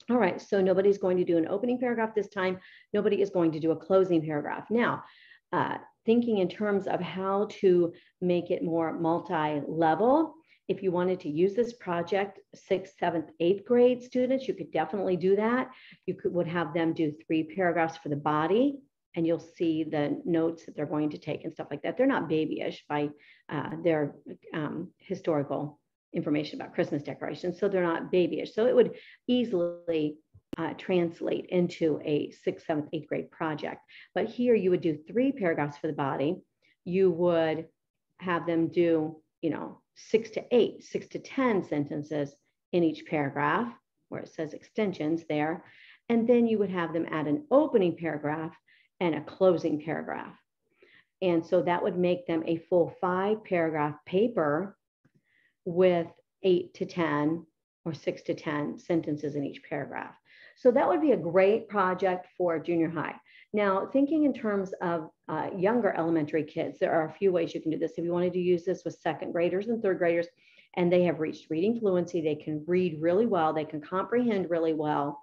All 0.10 0.18
right 0.18 0.42
so 0.42 0.62
nobody's 0.62 0.98
going 0.98 1.18
to 1.18 1.24
do 1.24 1.38
an 1.38 1.48
opening 1.48 1.80
paragraph 1.80 2.16
this 2.16 2.30
time. 2.30 2.60
Nobody 2.94 3.22
is 3.22 3.30
going 3.30 3.52
to 3.52 3.60
do 3.60 3.72
a 3.72 3.76
closing 3.76 4.22
paragraph. 4.26 4.66
Now 4.70 5.04
uh, 5.54 5.78
thinking 6.06 6.40
in 6.40 6.50
terms 6.50 6.88
of 6.88 7.00
how 7.00 7.48
to 7.62 7.94
make 8.22 8.50
it 8.52 8.64
more 8.64 8.98
multi-level 9.00 10.36
if 10.70 10.84
you 10.84 10.92
wanted 10.92 11.20
to 11.22 11.30
use 11.30 11.56
this 11.56 11.74
project, 11.74 12.40
sixth, 12.54 12.94
seventh, 13.00 13.32
eighth 13.40 13.66
grade 13.66 14.04
students, 14.04 14.48
you 14.48 14.54
could 14.54 14.72
definitely 14.72 15.18
do 15.18 15.36
that. 15.36 15.72
You 16.06 16.14
could 16.14 16.32
would 16.32 16.48
have 16.48 16.74
them 16.74 16.94
do 16.94 17.12
three 17.26 17.44
paragraphs 17.44 17.98
for 17.98 18.10
the 18.10 18.16
body, 18.16 18.78
and 19.16 19.26
you'll 19.26 19.40
see 19.40 19.84
the 19.84 20.22
notes 20.26 20.66
that 20.66 20.76
they're 20.76 20.86
going 20.86 21.10
to 21.10 21.18
take 21.18 21.44
and 21.44 21.52
stuff 21.52 21.68
like 21.72 21.82
that. 21.82 21.98
They're 21.98 22.06
not 22.06 22.30
babyish 22.30 22.86
by 22.88 23.10
uh, 23.50 23.72
their 23.84 24.16
um, 24.54 24.90
historical 25.00 25.80
information 26.14 26.62
about 26.62 26.76
Christmas 26.76 27.02
decorations, 27.02 27.60
so 27.60 27.68
they're 27.68 27.82
not 27.84 28.12
babyish. 28.12 28.54
So 28.54 28.68
it 28.68 28.76
would 28.76 28.96
easily 29.28 30.18
uh, 30.60 30.74
translate 30.78 31.48
into 31.48 32.00
a 32.06 32.30
sixth, 32.44 32.68
seventh, 32.68 32.90
eighth 32.94 33.08
grade 33.08 33.32
project. 33.32 33.82
But 34.14 34.28
here 34.28 34.54
you 34.54 34.70
would 34.70 34.82
do 34.82 35.00
three 35.08 35.32
paragraphs 35.32 35.80
for 35.80 35.88
the 35.88 35.94
body. 35.94 36.42
You 36.86 37.10
would 37.10 37.66
have 38.20 38.46
them 38.46 38.68
do, 38.68 39.18
you 39.42 39.50
know, 39.50 39.82
six 40.08 40.30
to 40.32 40.44
eight, 40.52 40.84
six 40.84 41.08
to 41.08 41.20
10 41.20 41.64
sentences 41.64 42.36
in 42.72 42.84
each 42.84 43.06
paragraph 43.06 43.72
where 44.10 44.22
it 44.22 44.30
says 44.30 44.54
extensions 44.54 45.24
there. 45.30 45.64
And 46.10 46.28
then 46.28 46.48
you 46.48 46.58
would 46.58 46.72
have 46.72 46.94
them 46.94 47.06
add 47.12 47.28
an 47.28 47.46
opening 47.52 47.96
paragraph 47.96 48.56
and 49.00 49.16
a 49.16 49.22
closing 49.22 49.82
paragraph. 49.84 50.36
And 51.22 51.46
so 51.46 51.62
that 51.62 51.84
would 51.84 51.98
make 51.98 52.26
them 52.28 52.44
a 52.46 52.58
full 52.70 52.96
five 53.02 53.44
paragraph 53.44 53.96
paper 54.06 54.78
with 55.66 56.08
eight 56.44 56.74
to 56.76 56.86
10 56.86 57.46
or 57.86 57.94
six 57.94 58.22
to 58.24 58.34
10 58.34 58.80
sentences 58.80 59.36
in 59.36 59.46
each 59.46 59.62
paragraph. 59.64 60.16
So 60.58 60.72
that 60.72 60.88
would 60.88 61.02
be 61.02 61.12
a 61.12 61.18
great 61.18 61.70
project 61.70 62.28
for 62.38 62.60
junior 62.60 62.90
high. 62.90 63.16
Now, 63.52 63.88
thinking 63.92 64.26
in 64.26 64.34
terms 64.34 64.74
of 64.82 65.10
uh, 65.28 65.50
younger 65.58 65.96
elementary 65.98 66.44
kids, 66.44 66.78
there 66.80 66.94
are 66.94 67.08
a 67.08 67.14
few 67.14 67.32
ways 67.32 67.54
you 67.54 67.62
can 67.62 67.72
do 67.72 67.80
this. 67.80 67.94
If 67.98 68.06
you 68.06 68.12
wanted 68.12 68.34
to 68.34 68.40
use 68.40 68.64
this 68.64 68.84
with 68.86 69.00
second 69.02 69.32
graders 69.32 69.68
and 69.68 69.82
third 69.82 69.98
graders, 69.98 70.28
and 70.78 70.92
they 70.92 71.04
have 71.04 71.20
reached 71.20 71.50
reading 71.50 71.80
fluency, 71.80 72.22
they 72.22 72.36
can 72.36 72.64
read 72.68 73.02
really 73.02 73.26
well, 73.26 73.54
they 73.54 73.66
can 73.66 73.82
comprehend 73.82 74.52
really 74.52 74.74
well, 74.74 75.20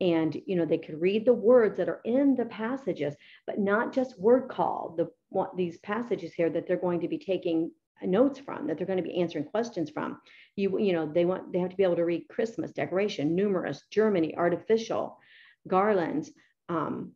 and 0.00 0.40
you 0.46 0.56
know 0.56 0.64
they 0.64 0.78
could 0.78 1.00
read 1.00 1.26
the 1.26 1.34
words 1.34 1.76
that 1.76 1.88
are 1.88 2.00
in 2.04 2.34
the 2.34 2.46
passages, 2.46 3.14
but 3.46 3.58
not 3.58 3.92
just 3.92 4.18
word 4.18 4.48
call. 4.48 4.94
The 4.96 5.10
what 5.28 5.56
these 5.56 5.78
passages 5.78 6.32
here 6.32 6.50
that 6.50 6.66
they're 6.66 6.76
going 6.76 7.00
to 7.00 7.08
be 7.08 7.18
taking 7.18 7.70
notes 8.02 8.38
from, 8.38 8.66
that 8.66 8.76
they're 8.76 8.86
going 8.86 9.02
to 9.02 9.02
be 9.02 9.20
answering 9.20 9.44
questions 9.44 9.90
from. 9.90 10.18
You 10.54 10.78
you 10.78 10.92
know 10.94 11.10
they 11.10 11.26
want 11.26 11.52
they 11.52 11.58
have 11.58 11.70
to 11.70 11.76
be 11.76 11.82
able 11.82 11.96
to 11.96 12.04
read 12.04 12.28
Christmas 12.28 12.72
decoration, 12.72 13.34
numerous, 13.34 13.84
Germany, 13.90 14.34
artificial, 14.34 15.18
garlands. 15.68 16.30
Um, 16.68 17.12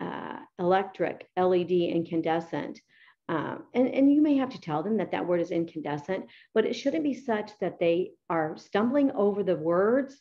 uh, 0.00 0.38
electric, 0.58 1.28
LED, 1.36 1.70
incandescent. 1.70 2.80
Um, 3.28 3.64
and, 3.74 3.88
and 3.88 4.12
you 4.12 4.20
may 4.20 4.36
have 4.36 4.50
to 4.50 4.60
tell 4.60 4.82
them 4.82 4.98
that 4.98 5.10
that 5.12 5.26
word 5.26 5.40
is 5.40 5.50
incandescent, 5.50 6.26
but 6.52 6.66
it 6.66 6.74
shouldn't 6.74 7.04
be 7.04 7.14
such 7.14 7.52
that 7.60 7.78
they 7.78 8.12
are 8.28 8.56
stumbling 8.56 9.10
over 9.12 9.42
the 9.42 9.56
words 9.56 10.20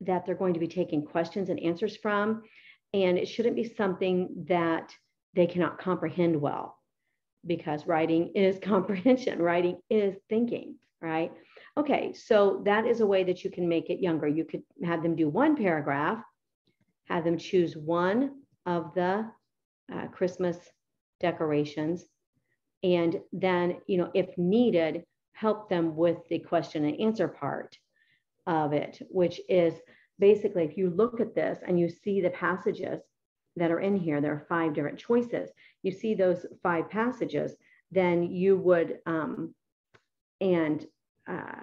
that 0.00 0.26
they're 0.26 0.34
going 0.34 0.54
to 0.54 0.60
be 0.60 0.66
taking 0.66 1.04
questions 1.04 1.48
and 1.48 1.60
answers 1.60 1.96
from. 1.96 2.42
And 2.92 3.18
it 3.18 3.26
shouldn't 3.26 3.56
be 3.56 3.74
something 3.74 4.44
that 4.48 4.92
they 5.34 5.46
cannot 5.46 5.78
comprehend 5.78 6.40
well 6.40 6.78
because 7.46 7.86
writing 7.86 8.32
is 8.34 8.58
comprehension, 8.62 9.40
writing 9.40 9.78
is 9.90 10.16
thinking, 10.28 10.76
right? 11.00 11.32
Okay, 11.76 12.12
so 12.12 12.62
that 12.64 12.86
is 12.86 13.00
a 13.00 13.06
way 13.06 13.24
that 13.24 13.44
you 13.44 13.50
can 13.50 13.68
make 13.68 13.90
it 13.90 14.00
younger. 14.00 14.28
You 14.28 14.44
could 14.44 14.62
have 14.84 15.02
them 15.02 15.16
do 15.16 15.28
one 15.28 15.56
paragraph, 15.56 16.22
have 17.06 17.24
them 17.24 17.38
choose 17.38 17.76
one 17.76 18.42
of 18.66 18.94
the 18.94 19.30
uh, 19.92 20.06
Christmas 20.08 20.58
decorations. 21.20 22.04
And 22.82 23.20
then, 23.32 23.78
you 23.86 23.98
know, 23.98 24.10
if 24.14 24.36
needed, 24.36 25.04
help 25.32 25.68
them 25.68 25.96
with 25.96 26.18
the 26.28 26.38
question 26.38 26.84
and 26.84 27.00
answer 27.00 27.28
part 27.28 27.76
of 28.46 28.72
it, 28.72 29.00
which 29.10 29.40
is 29.48 29.74
basically 30.18 30.64
if 30.64 30.76
you 30.76 30.90
look 30.90 31.20
at 31.20 31.34
this 31.34 31.58
and 31.66 31.78
you 31.78 31.88
see 31.88 32.20
the 32.20 32.30
passages 32.30 33.00
that 33.56 33.70
are 33.70 33.80
in 33.80 33.96
here, 33.96 34.20
there 34.20 34.32
are 34.32 34.46
five 34.48 34.74
different 34.74 34.98
choices. 34.98 35.50
You 35.82 35.92
see 35.92 36.14
those 36.14 36.46
five 36.62 36.90
passages, 36.90 37.54
then 37.90 38.30
you 38.30 38.56
would, 38.56 38.98
um, 39.06 39.54
and 40.40 40.84
uh, 41.28 41.62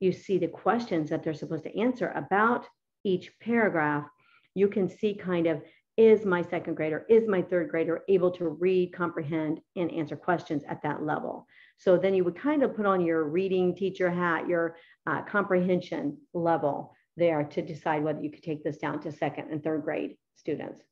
you 0.00 0.12
see 0.12 0.38
the 0.38 0.48
questions 0.48 1.10
that 1.10 1.22
they're 1.22 1.34
supposed 1.34 1.64
to 1.64 1.78
answer 1.78 2.12
about 2.14 2.66
each 3.04 3.32
paragraph. 3.40 4.06
You 4.54 4.68
can 4.68 4.88
see 4.88 5.14
kind 5.14 5.46
of 5.46 5.62
is 5.98 6.24
my 6.24 6.42
second 6.42 6.76
grader, 6.76 7.04
is 7.08 7.28
my 7.28 7.42
third 7.42 7.68
grader 7.68 8.02
able 8.08 8.30
to 8.30 8.48
read, 8.48 8.92
comprehend, 8.92 9.60
and 9.76 9.90
answer 9.90 10.16
questions 10.16 10.62
at 10.68 10.80
that 10.82 11.02
level? 11.02 11.46
So 11.76 11.98
then 11.98 12.14
you 12.14 12.24
would 12.24 12.38
kind 12.38 12.62
of 12.62 12.76
put 12.76 12.86
on 12.86 13.04
your 13.04 13.24
reading 13.24 13.74
teacher 13.74 14.08
hat, 14.08 14.48
your 14.48 14.76
uh, 15.06 15.22
comprehension 15.22 16.16
level 16.32 16.94
there 17.16 17.42
to 17.42 17.62
decide 17.62 18.04
whether 18.04 18.22
you 18.22 18.30
could 18.30 18.44
take 18.44 18.62
this 18.62 18.78
down 18.78 19.00
to 19.00 19.12
second 19.12 19.50
and 19.50 19.62
third 19.62 19.82
grade 19.82 20.16
students. 20.36 20.84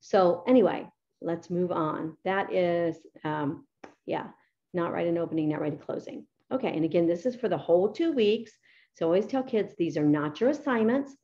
So 0.00 0.44
anyway, 0.48 0.88
let's 1.20 1.50
move 1.50 1.70
on. 1.70 2.16
That 2.24 2.52
is, 2.52 2.96
um, 3.22 3.66
yeah, 4.06 4.28
not 4.72 4.92
write 4.92 5.08
an 5.08 5.18
opening, 5.18 5.50
not 5.50 5.60
write 5.60 5.74
a 5.74 5.76
closing. 5.76 6.26
Okay, 6.50 6.74
and 6.74 6.84
again, 6.84 7.06
this 7.06 7.26
is 7.26 7.36
for 7.36 7.50
the 7.50 7.58
whole 7.58 7.92
two 7.92 8.12
weeks. 8.12 8.52
So 8.94 9.04
always 9.06 9.26
tell 9.26 9.42
kids 9.42 9.74
these 9.76 9.98
are 9.98 10.04
not 10.04 10.40
your 10.40 10.50
assignments. 10.50 11.14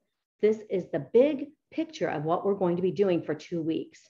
This 0.43 0.61
is 0.69 0.91
the 0.93 1.07
big 1.15 1.47
picture 1.75 2.09
of 2.09 2.25
what 2.25 2.45
we're 2.45 2.55
going 2.55 2.77
to 2.77 2.83
be 2.83 2.93
doing 2.93 3.23
for 3.23 3.35
two 3.35 3.61
weeks. 3.61 4.09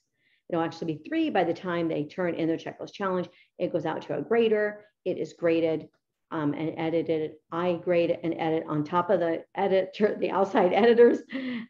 It'll 0.48 0.62
actually 0.62 0.94
be 0.94 1.08
three 1.08 1.30
by 1.30 1.44
the 1.44 1.54
time 1.54 1.88
they 1.88 2.04
turn 2.04 2.34
in 2.34 2.48
their 2.48 2.58
checklist 2.58 2.92
challenge. 2.92 3.28
It 3.58 3.72
goes 3.72 3.86
out 3.86 4.02
to 4.02 4.18
a 4.18 4.22
grader. 4.22 4.84
It 5.04 5.18
is 5.18 5.32
graded 5.32 5.88
um, 6.30 6.52
and 6.52 6.74
edited. 6.76 7.32
I 7.50 7.74
grade 7.74 8.18
and 8.22 8.34
edit 8.38 8.64
on 8.68 8.84
top 8.84 9.10
of 9.10 9.20
the 9.20 9.44
editor, 9.54 10.16
the 10.20 10.30
outside 10.30 10.72
editors, 10.74 11.20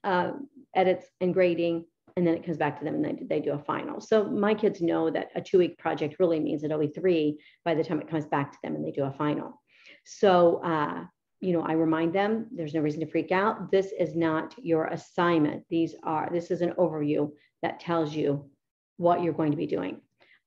uh, 0.03 0.33
edits 0.75 1.07
and 1.21 1.33
grading, 1.33 1.85
and 2.17 2.27
then 2.27 2.35
it 2.35 2.45
comes 2.45 2.57
back 2.57 2.79
to 2.79 2.85
them 2.85 3.05
and 3.05 3.29
they, 3.29 3.41
do 3.41 3.53
a 3.53 3.59
final. 3.59 4.01
So 4.01 4.25
my 4.25 4.55
kids 4.55 4.81
know 4.81 5.11
that 5.11 5.31
a 5.35 5.41
two 5.41 5.59
week 5.59 5.79
project 5.79 6.17
really 6.19 6.41
means 6.41 6.63
it'll 6.63 6.79
be 6.79 6.89
three 6.89 7.39
by 7.65 7.75
the 7.75 7.85
time 7.85 8.01
it 8.01 8.09
comes 8.09 8.27
back 8.27 8.53
to 8.53 8.59
them 8.63 8.75
and 8.75 8.85
they 8.85 8.93
do 8.93 9.05
a 9.05 9.13
final. 9.13 9.61
So, 10.05 10.63
uh, 10.65 11.05
you 11.45 11.53
know, 11.53 11.63
I 11.63 11.73
remind 11.73 12.15
them 12.15 12.47
there's 12.51 12.75
no 12.75 12.81
reason 12.81 13.01
to 13.01 13.07
freak 13.07 13.31
out. 13.31 13.71
This 13.71 13.93
is 13.99 14.17
not 14.17 14.55
your 14.63 14.87
assignment. 14.87 15.65
These 15.69 15.95
are, 16.03 16.29
this 16.33 16.51
is 16.51 16.63
an 16.63 16.73
overview 16.79 17.31
that 17.63 17.81
tells 17.81 18.15
you 18.15 18.49
what 18.97 19.23
you're 19.23 19.35
going 19.35 19.51
to 19.51 19.57
be 19.57 19.67
doing. 19.67 20.01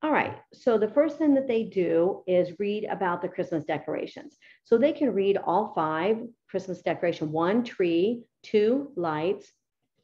All 0.04 0.12
right, 0.12 0.38
so 0.54 0.78
the 0.78 0.88
first 0.88 1.18
thing 1.18 1.34
that 1.36 1.48
they 1.48 1.64
do 1.64 2.24
is 2.28 2.60
read 2.60 2.86
about 2.86 3.22
the 3.22 3.28
Christmas 3.28 3.64
decorations. 3.64 4.38
So 4.64 4.78
they 4.78 4.92
can 4.92 5.14
read 5.14 5.38
all 5.38 5.74
five 5.74 6.18
Christmas 6.50 6.82
decoration, 6.82 7.32
one 7.32 7.64
tree, 7.64 8.24
two 8.44 8.92
lights, 8.96 9.52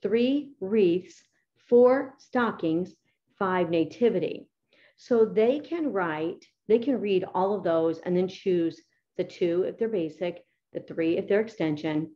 three 0.02 0.54
wreaths, 0.60 1.22
four 1.58 2.16
stockings, 2.18 2.94
five 3.38 3.70
nativity. 3.70 4.48
So 4.98 5.26
they 5.26 5.60
can 5.60 5.92
write, 5.92 6.46
they 6.68 6.80
can 6.80 7.00
read 7.00 7.26
all 7.34 7.56
of 7.56 7.64
those 7.64 8.00
and 8.00 8.16
then 8.16 8.28
choose 8.28 8.82
the 9.18 9.24
two 9.24 9.64
if 9.64 9.78
they're 9.78 9.90
basic, 9.90 10.44
the 10.74 10.82
three 10.82 11.18
if 11.18 11.28
they're 11.28 11.42
extension, 11.42 12.12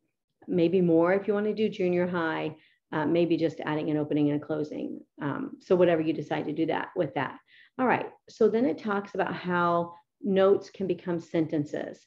maybe 0.47 0.81
more 0.81 1.13
if 1.13 1.27
you 1.27 1.33
want 1.33 1.45
to 1.45 1.53
do 1.53 1.69
junior 1.69 2.07
high, 2.07 2.55
uh, 2.91 3.05
maybe 3.05 3.37
just 3.37 3.59
adding 3.65 3.89
an 3.89 3.97
opening 3.97 4.29
and 4.29 4.41
a 4.41 4.45
closing. 4.45 5.01
Um, 5.21 5.57
so 5.59 5.75
whatever 5.75 6.01
you 6.01 6.13
decide 6.13 6.45
to 6.45 6.53
do 6.53 6.65
that 6.67 6.89
with 6.95 7.13
that. 7.15 7.37
All 7.79 7.87
right, 7.87 8.09
so 8.29 8.49
then 8.49 8.65
it 8.65 8.77
talks 8.77 9.13
about 9.13 9.33
how 9.33 9.93
notes 10.21 10.69
can 10.69 10.87
become 10.87 11.19
sentences. 11.19 11.99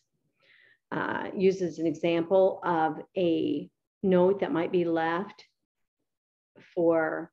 Uh, 0.90 1.28
uses 1.36 1.78
an 1.78 1.86
example 1.86 2.60
of 2.64 3.00
a 3.16 3.70
note 4.02 4.40
that 4.40 4.52
might 4.52 4.72
be 4.72 4.84
left 4.84 5.44
for 6.74 7.30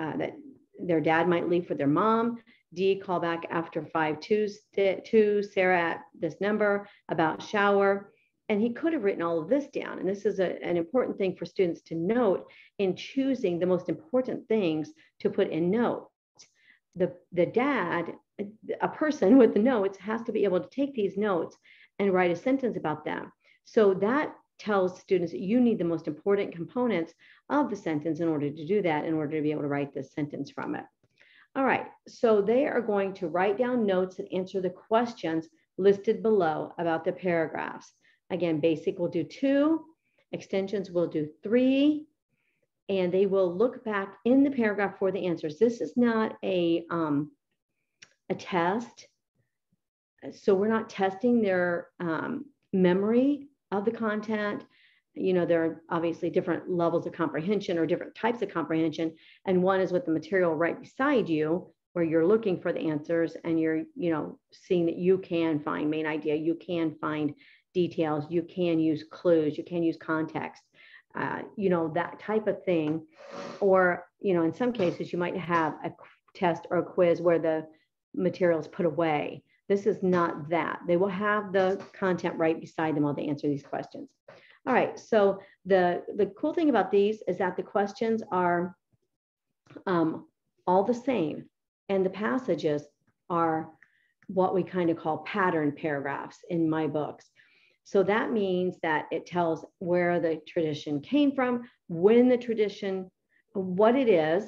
uh, 0.00 0.16
that 0.16 0.34
their 0.80 1.00
dad 1.00 1.28
might 1.28 1.48
leave 1.48 1.66
for 1.66 1.74
their 1.74 1.86
mom. 1.86 2.38
D, 2.74 2.96
call 2.96 3.20
back 3.20 3.46
after 3.50 3.82
5 3.82 4.20
Tuesday, 4.20 5.02
2, 5.04 5.42
Sarah 5.42 5.80
at 5.80 6.00
this 6.18 6.40
number 6.40 6.86
about 7.08 7.42
shower. 7.42 8.12
And 8.50 8.60
he 8.60 8.70
could 8.70 8.92
have 8.92 9.04
written 9.04 9.22
all 9.22 9.40
of 9.40 9.48
this 9.48 9.68
down. 9.68 9.98
And 9.98 10.08
this 10.08 10.24
is 10.24 10.40
a, 10.40 10.62
an 10.62 10.76
important 10.76 11.18
thing 11.18 11.36
for 11.36 11.44
students 11.44 11.82
to 11.82 11.94
note 11.94 12.50
in 12.78 12.96
choosing 12.96 13.58
the 13.58 13.66
most 13.66 13.88
important 13.88 14.48
things 14.48 14.92
to 15.20 15.30
put 15.30 15.50
in 15.50 15.70
notes. 15.70 16.08
The, 16.96 17.12
the 17.32 17.46
dad, 17.46 18.14
a 18.80 18.88
person 18.88 19.36
with 19.36 19.52
the 19.52 19.60
notes, 19.60 19.98
has 19.98 20.22
to 20.22 20.32
be 20.32 20.44
able 20.44 20.60
to 20.60 20.70
take 20.70 20.94
these 20.94 21.16
notes 21.16 21.56
and 21.98 22.12
write 22.12 22.30
a 22.30 22.36
sentence 22.36 22.76
about 22.76 23.04
them. 23.04 23.32
So 23.64 23.94
that 23.94 24.34
tells 24.58 24.98
students 24.98 25.32
that 25.32 25.40
you 25.40 25.60
need 25.60 25.78
the 25.78 25.84
most 25.84 26.08
important 26.08 26.54
components 26.54 27.12
of 27.50 27.70
the 27.70 27.76
sentence 27.76 28.20
in 28.20 28.28
order 28.28 28.50
to 28.50 28.66
do 28.66 28.82
that, 28.82 29.04
in 29.04 29.14
order 29.14 29.36
to 29.36 29.42
be 29.42 29.52
able 29.52 29.62
to 29.62 29.68
write 29.68 29.94
this 29.94 30.12
sentence 30.12 30.50
from 30.50 30.74
it. 30.74 30.84
All 31.58 31.64
right, 31.64 31.86
so 32.06 32.40
they 32.40 32.66
are 32.66 32.80
going 32.80 33.12
to 33.14 33.26
write 33.26 33.58
down 33.58 33.84
notes 33.84 34.20
and 34.20 34.28
answer 34.32 34.60
the 34.60 34.70
questions 34.70 35.48
listed 35.76 36.22
below 36.22 36.72
about 36.78 37.04
the 37.04 37.10
paragraphs. 37.10 37.92
Again, 38.30 38.60
basic 38.60 38.96
will 38.96 39.08
do 39.08 39.24
two, 39.24 39.84
extensions 40.30 40.92
will 40.92 41.08
do 41.08 41.28
three, 41.42 42.06
and 42.88 43.10
they 43.10 43.26
will 43.26 43.52
look 43.52 43.84
back 43.84 44.18
in 44.24 44.44
the 44.44 44.52
paragraph 44.52 45.00
for 45.00 45.10
the 45.10 45.26
answers. 45.26 45.58
This 45.58 45.80
is 45.80 45.96
not 45.96 46.36
a, 46.44 46.84
um, 46.90 47.32
a 48.30 48.36
test. 48.36 49.08
So 50.30 50.54
we're 50.54 50.68
not 50.68 50.88
testing 50.88 51.42
their 51.42 51.88
um, 51.98 52.44
memory 52.72 53.48
of 53.72 53.84
the 53.84 53.90
content. 53.90 54.64
You 55.18 55.32
know, 55.32 55.46
there 55.46 55.64
are 55.64 55.82
obviously 55.90 56.30
different 56.30 56.70
levels 56.70 57.06
of 57.06 57.12
comprehension 57.12 57.78
or 57.78 57.86
different 57.86 58.14
types 58.14 58.42
of 58.42 58.50
comprehension. 58.50 59.14
And 59.46 59.62
one 59.62 59.80
is 59.80 59.92
with 59.92 60.04
the 60.04 60.12
material 60.12 60.54
right 60.54 60.80
beside 60.80 61.28
you, 61.28 61.68
where 61.92 62.04
you're 62.04 62.26
looking 62.26 62.60
for 62.60 62.72
the 62.72 62.88
answers 62.88 63.36
and 63.44 63.58
you're, 63.58 63.82
you 63.96 64.10
know, 64.10 64.38
seeing 64.52 64.86
that 64.86 64.96
you 64.96 65.18
can 65.18 65.58
find 65.60 65.90
main 65.90 66.06
idea, 66.06 66.34
you 66.34 66.54
can 66.54 66.94
find 67.00 67.34
details, 67.74 68.24
you 68.28 68.42
can 68.42 68.78
use 68.78 69.04
clues, 69.10 69.58
you 69.58 69.64
can 69.64 69.82
use 69.82 69.96
context, 69.96 70.62
uh, 71.18 71.40
you 71.56 71.70
know, 71.70 71.88
that 71.94 72.20
type 72.20 72.46
of 72.46 72.62
thing. 72.64 73.04
Or, 73.60 74.06
you 74.20 74.34
know, 74.34 74.42
in 74.42 74.54
some 74.54 74.72
cases, 74.72 75.12
you 75.12 75.18
might 75.18 75.36
have 75.36 75.74
a 75.84 75.90
test 76.34 76.66
or 76.70 76.78
a 76.78 76.84
quiz 76.84 77.20
where 77.20 77.38
the 77.38 77.66
material 78.14 78.60
is 78.60 78.68
put 78.68 78.86
away 78.86 79.42
this 79.68 79.86
is 79.86 80.02
not 80.02 80.48
that. 80.48 80.80
They 80.86 80.96
will 80.96 81.08
have 81.08 81.52
the 81.52 81.80
content 81.92 82.36
right 82.36 82.58
beside 82.58 82.96
them 82.96 83.02
while 83.02 83.14
they 83.14 83.28
answer 83.28 83.46
these 83.46 83.62
questions. 83.62 84.08
All 84.68 84.74
right, 84.74 84.98
so 84.98 85.40
the, 85.64 86.02
the 86.16 86.26
cool 86.38 86.52
thing 86.52 86.68
about 86.68 86.90
these 86.90 87.22
is 87.26 87.38
that 87.38 87.56
the 87.56 87.62
questions 87.62 88.22
are 88.30 88.76
um, 89.86 90.26
all 90.66 90.84
the 90.84 90.92
same 90.92 91.46
and 91.88 92.04
the 92.04 92.10
passages 92.10 92.82
are 93.30 93.70
what 94.26 94.54
we 94.54 94.62
kind 94.62 94.90
of 94.90 94.98
call 94.98 95.24
pattern 95.24 95.72
paragraphs 95.72 96.40
in 96.50 96.68
my 96.68 96.86
books. 96.86 97.30
So 97.84 98.02
that 98.02 98.30
means 98.30 98.76
that 98.82 99.06
it 99.10 99.24
tells 99.24 99.64
where 99.78 100.20
the 100.20 100.38
tradition 100.46 101.00
came 101.00 101.32
from, 101.32 101.62
when 101.88 102.28
the 102.28 102.36
tradition, 102.36 103.10
what 103.54 103.96
it 103.96 104.10
is, 104.10 104.44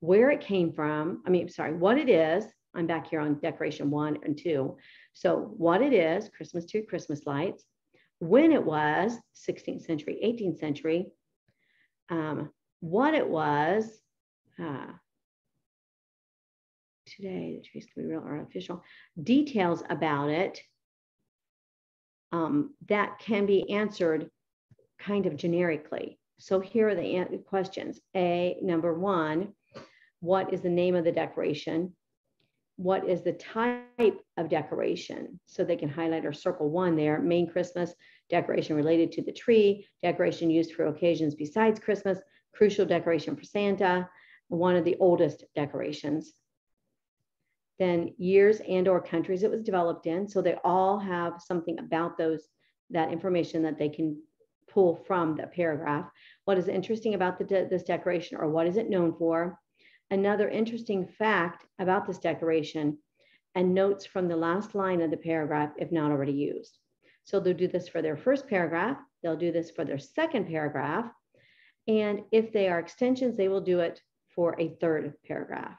where 0.00 0.32
it 0.32 0.40
came 0.40 0.72
from. 0.72 1.22
I 1.24 1.30
mean, 1.30 1.48
sorry, 1.48 1.74
what 1.74 1.96
it 1.96 2.08
is, 2.08 2.44
I'm 2.74 2.88
back 2.88 3.08
here 3.08 3.20
on 3.20 3.38
decoration 3.38 3.88
one 3.88 4.18
and 4.24 4.36
two. 4.36 4.78
So 5.12 5.54
what 5.56 5.80
it 5.80 5.92
is, 5.92 6.28
Christmas 6.28 6.66
tree, 6.66 6.82
Christmas 6.82 7.24
lights, 7.24 7.64
when 8.20 8.52
it 8.52 8.64
was, 8.64 9.16
16th 9.48 9.84
century, 9.84 10.18
18th 10.24 10.58
century, 10.58 11.06
um, 12.10 12.50
what 12.80 13.14
it 13.14 13.28
was, 13.28 14.00
uh, 14.62 14.92
today, 17.06 17.58
the 17.60 17.68
trees 17.68 17.86
can 17.92 18.02
be 18.02 18.08
real 18.08 18.20
or 18.20 18.38
artificial, 18.38 18.82
details 19.22 19.82
about 19.88 20.30
it 20.30 20.60
um, 22.32 22.74
that 22.88 23.18
can 23.18 23.46
be 23.46 23.70
answered 23.70 24.30
kind 24.98 25.26
of 25.26 25.36
generically. 25.36 26.18
So 26.38 26.60
here 26.60 26.88
are 26.88 26.94
the 26.94 27.42
questions. 27.46 28.00
A, 28.14 28.56
number 28.62 28.94
one, 28.94 29.54
what 30.20 30.52
is 30.52 30.60
the 30.60 30.68
name 30.68 30.94
of 30.94 31.04
the 31.04 31.12
decoration? 31.12 31.94
What 32.78 33.08
is 33.08 33.22
the 33.22 33.32
type 33.32 34.20
of 34.36 34.48
decoration. 34.48 35.38
So 35.46 35.64
they 35.64 35.76
can 35.76 35.88
highlight 35.88 36.24
or 36.24 36.32
circle 36.32 36.70
one 36.70 36.94
there, 36.94 37.20
main 37.20 37.50
Christmas, 37.50 37.92
decoration 38.30 38.76
related 38.76 39.10
to 39.12 39.22
the 39.22 39.32
tree, 39.32 39.84
decoration 40.00 40.48
used 40.48 40.72
for 40.72 40.86
occasions 40.86 41.34
besides 41.34 41.80
Christmas, 41.80 42.20
crucial 42.54 42.86
decoration 42.86 43.34
for 43.34 43.42
Santa, 43.42 44.08
one 44.46 44.76
of 44.76 44.84
the 44.84 44.96
oldest 45.00 45.42
decorations. 45.56 46.32
Then 47.80 48.14
years 48.16 48.60
and 48.60 48.86
or 48.86 49.02
countries 49.02 49.42
it 49.42 49.50
was 49.50 49.62
developed 49.62 50.06
in. 50.06 50.28
So 50.28 50.40
they 50.40 50.56
all 50.62 51.00
have 51.00 51.42
something 51.44 51.80
about 51.80 52.16
those, 52.16 52.46
that 52.90 53.10
information 53.10 53.60
that 53.64 53.76
they 53.76 53.88
can 53.88 54.22
pull 54.70 54.94
from 54.94 55.34
the 55.34 55.48
paragraph. 55.48 56.08
What 56.44 56.58
is 56.58 56.68
interesting 56.68 57.14
about 57.14 57.38
the 57.38 57.44
de 57.44 57.68
this 57.68 57.82
decoration 57.82 58.38
or 58.38 58.48
what 58.48 58.68
is 58.68 58.76
it 58.76 58.88
known 58.88 59.16
for? 59.18 59.58
Another 60.10 60.48
interesting 60.48 61.06
fact 61.06 61.66
about 61.78 62.06
this 62.06 62.18
decoration 62.18 62.98
and 63.54 63.74
notes 63.74 64.06
from 64.06 64.28
the 64.28 64.36
last 64.36 64.74
line 64.74 65.00
of 65.02 65.10
the 65.10 65.16
paragraph 65.16 65.72
if 65.78 65.92
not 65.92 66.10
already 66.10 66.32
used. 66.32 66.78
So 67.24 67.40
they'll 67.40 67.54
do 67.54 67.68
this 67.68 67.88
for 67.88 68.00
their 68.00 68.16
first 68.16 68.48
paragraph, 68.48 68.96
they'll 69.22 69.36
do 69.36 69.52
this 69.52 69.70
for 69.70 69.84
their 69.84 69.98
second 69.98 70.46
paragraph, 70.46 71.10
and 71.86 72.20
if 72.32 72.52
they 72.52 72.68
are 72.68 72.78
extensions, 72.78 73.36
they 73.36 73.48
will 73.48 73.60
do 73.60 73.80
it 73.80 74.00
for 74.34 74.58
a 74.58 74.76
third 74.80 75.14
paragraph. 75.26 75.76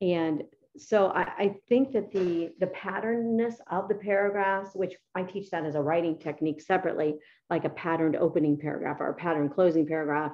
And 0.00 0.44
so 0.76 1.08
I, 1.08 1.22
I, 1.36 1.56
think 1.68 1.92
that 1.92 2.12
the 2.12 2.52
the 2.60 2.68
patternness 2.68 3.56
of 3.68 3.88
the 3.88 3.96
paragraphs, 3.96 4.76
which 4.76 4.94
I 5.14 5.24
teach 5.24 5.50
that 5.50 5.64
as 5.64 5.74
a 5.74 5.82
writing 5.82 6.18
technique 6.18 6.60
separately, 6.60 7.16
like 7.50 7.64
a 7.64 7.70
patterned 7.70 8.14
opening 8.14 8.56
paragraph 8.56 8.98
or 9.00 9.10
a 9.10 9.14
patterned 9.14 9.52
closing 9.52 9.86
paragraph, 9.86 10.32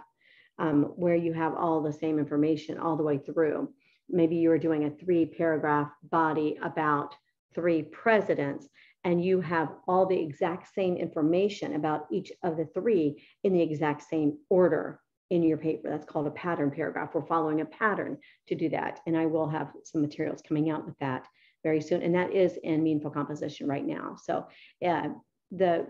um, 0.58 0.84
where 0.96 1.16
you 1.16 1.32
have 1.32 1.54
all 1.54 1.82
the 1.82 1.92
same 1.92 2.18
information 2.18 2.78
all 2.78 2.96
the 2.96 3.02
way 3.02 3.18
through. 3.18 3.72
Maybe 4.08 4.36
you 4.36 4.50
are 4.50 4.58
doing 4.58 4.84
a 4.84 4.90
three 4.90 5.26
paragraph 5.26 5.90
body 6.10 6.58
about 6.62 7.14
three 7.54 7.82
presidents 7.82 8.68
and 9.04 9.24
you 9.24 9.40
have 9.40 9.68
all 9.86 10.06
the 10.06 10.18
exact 10.18 10.74
same 10.74 10.96
information 10.96 11.74
about 11.74 12.06
each 12.10 12.32
of 12.42 12.56
the 12.56 12.66
three 12.74 13.22
in 13.44 13.52
the 13.52 13.60
exact 13.60 14.02
same 14.08 14.38
order 14.48 15.00
in 15.30 15.42
your 15.42 15.58
paper. 15.58 15.90
That's 15.90 16.06
called 16.06 16.26
a 16.26 16.32
pattern 16.32 16.70
paragraph. 16.70 17.10
We're 17.14 17.26
following 17.26 17.60
a 17.60 17.66
pattern 17.66 18.18
to 18.48 18.54
do 18.54 18.68
that. 18.70 19.00
And 19.06 19.16
I 19.16 19.26
will 19.26 19.48
have 19.48 19.72
some 19.84 20.00
materials 20.00 20.42
coming 20.46 20.70
out 20.70 20.86
with 20.86 20.98
that 21.00 21.26
very 21.62 21.80
soon. 21.80 22.02
And 22.02 22.14
that 22.14 22.32
is 22.32 22.58
in 22.62 22.82
meaningful 22.82 23.10
composition 23.10 23.66
right 23.66 23.84
now. 23.84 24.16
So 24.22 24.46
yeah, 24.80 25.08
the 25.50 25.86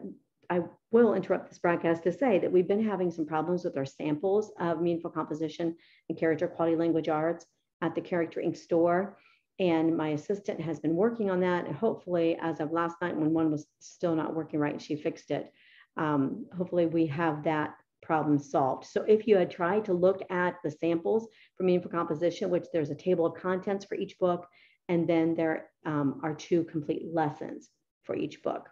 I 0.51 0.63
will 0.91 1.15
interrupt 1.15 1.49
this 1.49 1.59
broadcast 1.59 2.03
to 2.05 2.13
say 2.13 2.39
that 2.39 2.51
we've 2.51 2.69
been 2.69 2.85
having 2.85 3.11
some 3.11 3.27
problems 3.27 3.65
with 3.65 3.77
our 3.77 3.85
samples 3.85 4.53
of 4.59 4.81
meaningful 4.81 5.11
composition 5.11 5.77
and 6.09 6.19
character 6.19 6.49
quality 6.49 6.77
language 6.77 7.09
arts 7.09 7.47
at 7.83 7.95
the 7.95 8.01
Character 8.01 8.41
Ink 8.41 8.57
store. 8.57 9.19
And 9.59 9.97
my 9.97 10.09
assistant 10.09 10.61
has 10.61 10.81
been 10.81 10.97
working 10.97 11.31
on 11.31 11.41
that. 11.41 11.67
And 11.67 11.77
hopefully, 11.77 12.37
as 12.41 12.61
of 12.61 12.73
last 12.73 12.97
night, 13.01 13.17
when 13.17 13.33
one 13.33 13.51
was 13.51 13.67
still 13.79 14.17
not 14.17 14.35
working 14.35 14.59
right, 14.59 14.81
she 14.81 14.97
fixed 14.97 15.31
it. 15.31 15.53
Um, 15.97 16.47
hopefully, 16.57 16.87
we 16.87 17.07
have 17.07 17.45
that 17.45 17.75
problem 18.03 18.39
solved. 18.39 18.85
So 18.87 19.03
if 19.03 19.27
you 19.27 19.37
had 19.37 19.51
tried 19.51 19.85
to 19.87 19.93
look 19.93 20.23
at 20.31 20.57
the 20.63 20.71
samples 20.71 21.29
for 21.57 21.63
meaningful 21.63 21.91
composition, 21.91 22.51
which 22.51 22.67
there's 22.73 22.91
a 22.91 22.95
table 22.95 23.27
of 23.27 23.35
contents 23.41 23.85
for 23.85 23.95
each 23.95 24.19
book, 24.19 24.47
and 24.89 25.09
then 25.09 25.35
there 25.35 25.71
um, 25.87 26.21
are 26.23 26.35
two 26.35 26.65
complete 26.65 27.07
lessons 27.13 27.71
for 28.03 28.15
each 28.15 28.43
book. 28.43 28.69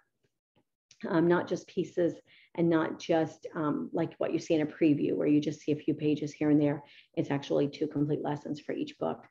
Um, 1.09 1.27
not 1.29 1.49
just 1.49 1.67
pieces 1.67 2.15
and 2.55 2.69
not 2.69 2.99
just 2.99 3.47
um, 3.55 3.91
like 3.93 4.15
what 4.19 4.33
you 4.33 4.39
see 4.39 4.55
in 4.55 4.61
a 4.61 4.67
preview 4.67 5.15
where 5.15 5.27
you 5.27 5.41
just 5.41 5.61
see 5.61 5.73
a 5.73 5.77
few 5.77 5.95
pages 5.95 6.33
here 6.33 6.51
and 6.51 6.61
there. 6.61 6.83
It's 7.15 7.31
actually 7.31 7.69
two 7.69 7.87
complete 7.87 8.23
lessons 8.23 8.61
for 8.61 8.73
each 8.73 8.99
book. 8.99 9.25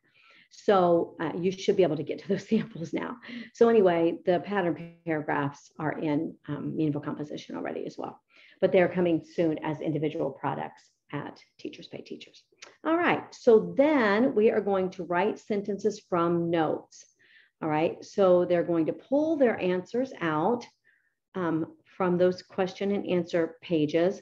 So 0.49 1.15
uh, 1.19 1.31
you 1.37 1.51
should 1.51 1.77
be 1.77 1.83
able 1.83 1.97
to 1.97 2.03
get 2.03 2.19
to 2.19 2.27
those 2.29 2.47
samples 2.47 2.93
now. 2.93 3.17
So 3.53 3.69
anyway, 3.69 4.17
the 4.25 4.39
pattern 4.39 4.95
paragraphs 5.05 5.71
are 5.79 5.97
in 5.97 6.35
um, 6.47 6.75
meaningful 6.75 7.01
composition 7.01 7.55
already 7.55 7.85
as 7.85 7.97
well, 7.97 8.19
but 8.59 8.71
they're 8.71 8.89
coming 8.89 9.23
soon 9.23 9.59
as 9.63 9.81
individual 9.81 10.31
products 10.31 10.83
at 11.13 11.39
Teachers 11.59 11.87
Pay 11.87 12.01
Teachers. 12.01 12.43
All 12.85 12.97
right, 12.97 13.23
so 13.33 13.73
then 13.77 14.33
we 14.33 14.49
are 14.49 14.61
going 14.61 14.89
to 14.91 15.03
write 15.03 15.39
sentences 15.39 16.01
from 16.09 16.49
notes. 16.49 17.05
All 17.61 17.69
right, 17.69 18.03
so 18.03 18.45
they're 18.45 18.63
going 18.63 18.87
to 18.87 18.93
pull 18.93 19.37
their 19.37 19.59
answers 19.59 20.13
out 20.21 20.65
um, 21.35 21.67
from 21.97 22.17
those 22.17 22.41
question 22.41 22.91
and 22.91 23.07
answer 23.07 23.57
pages, 23.61 24.21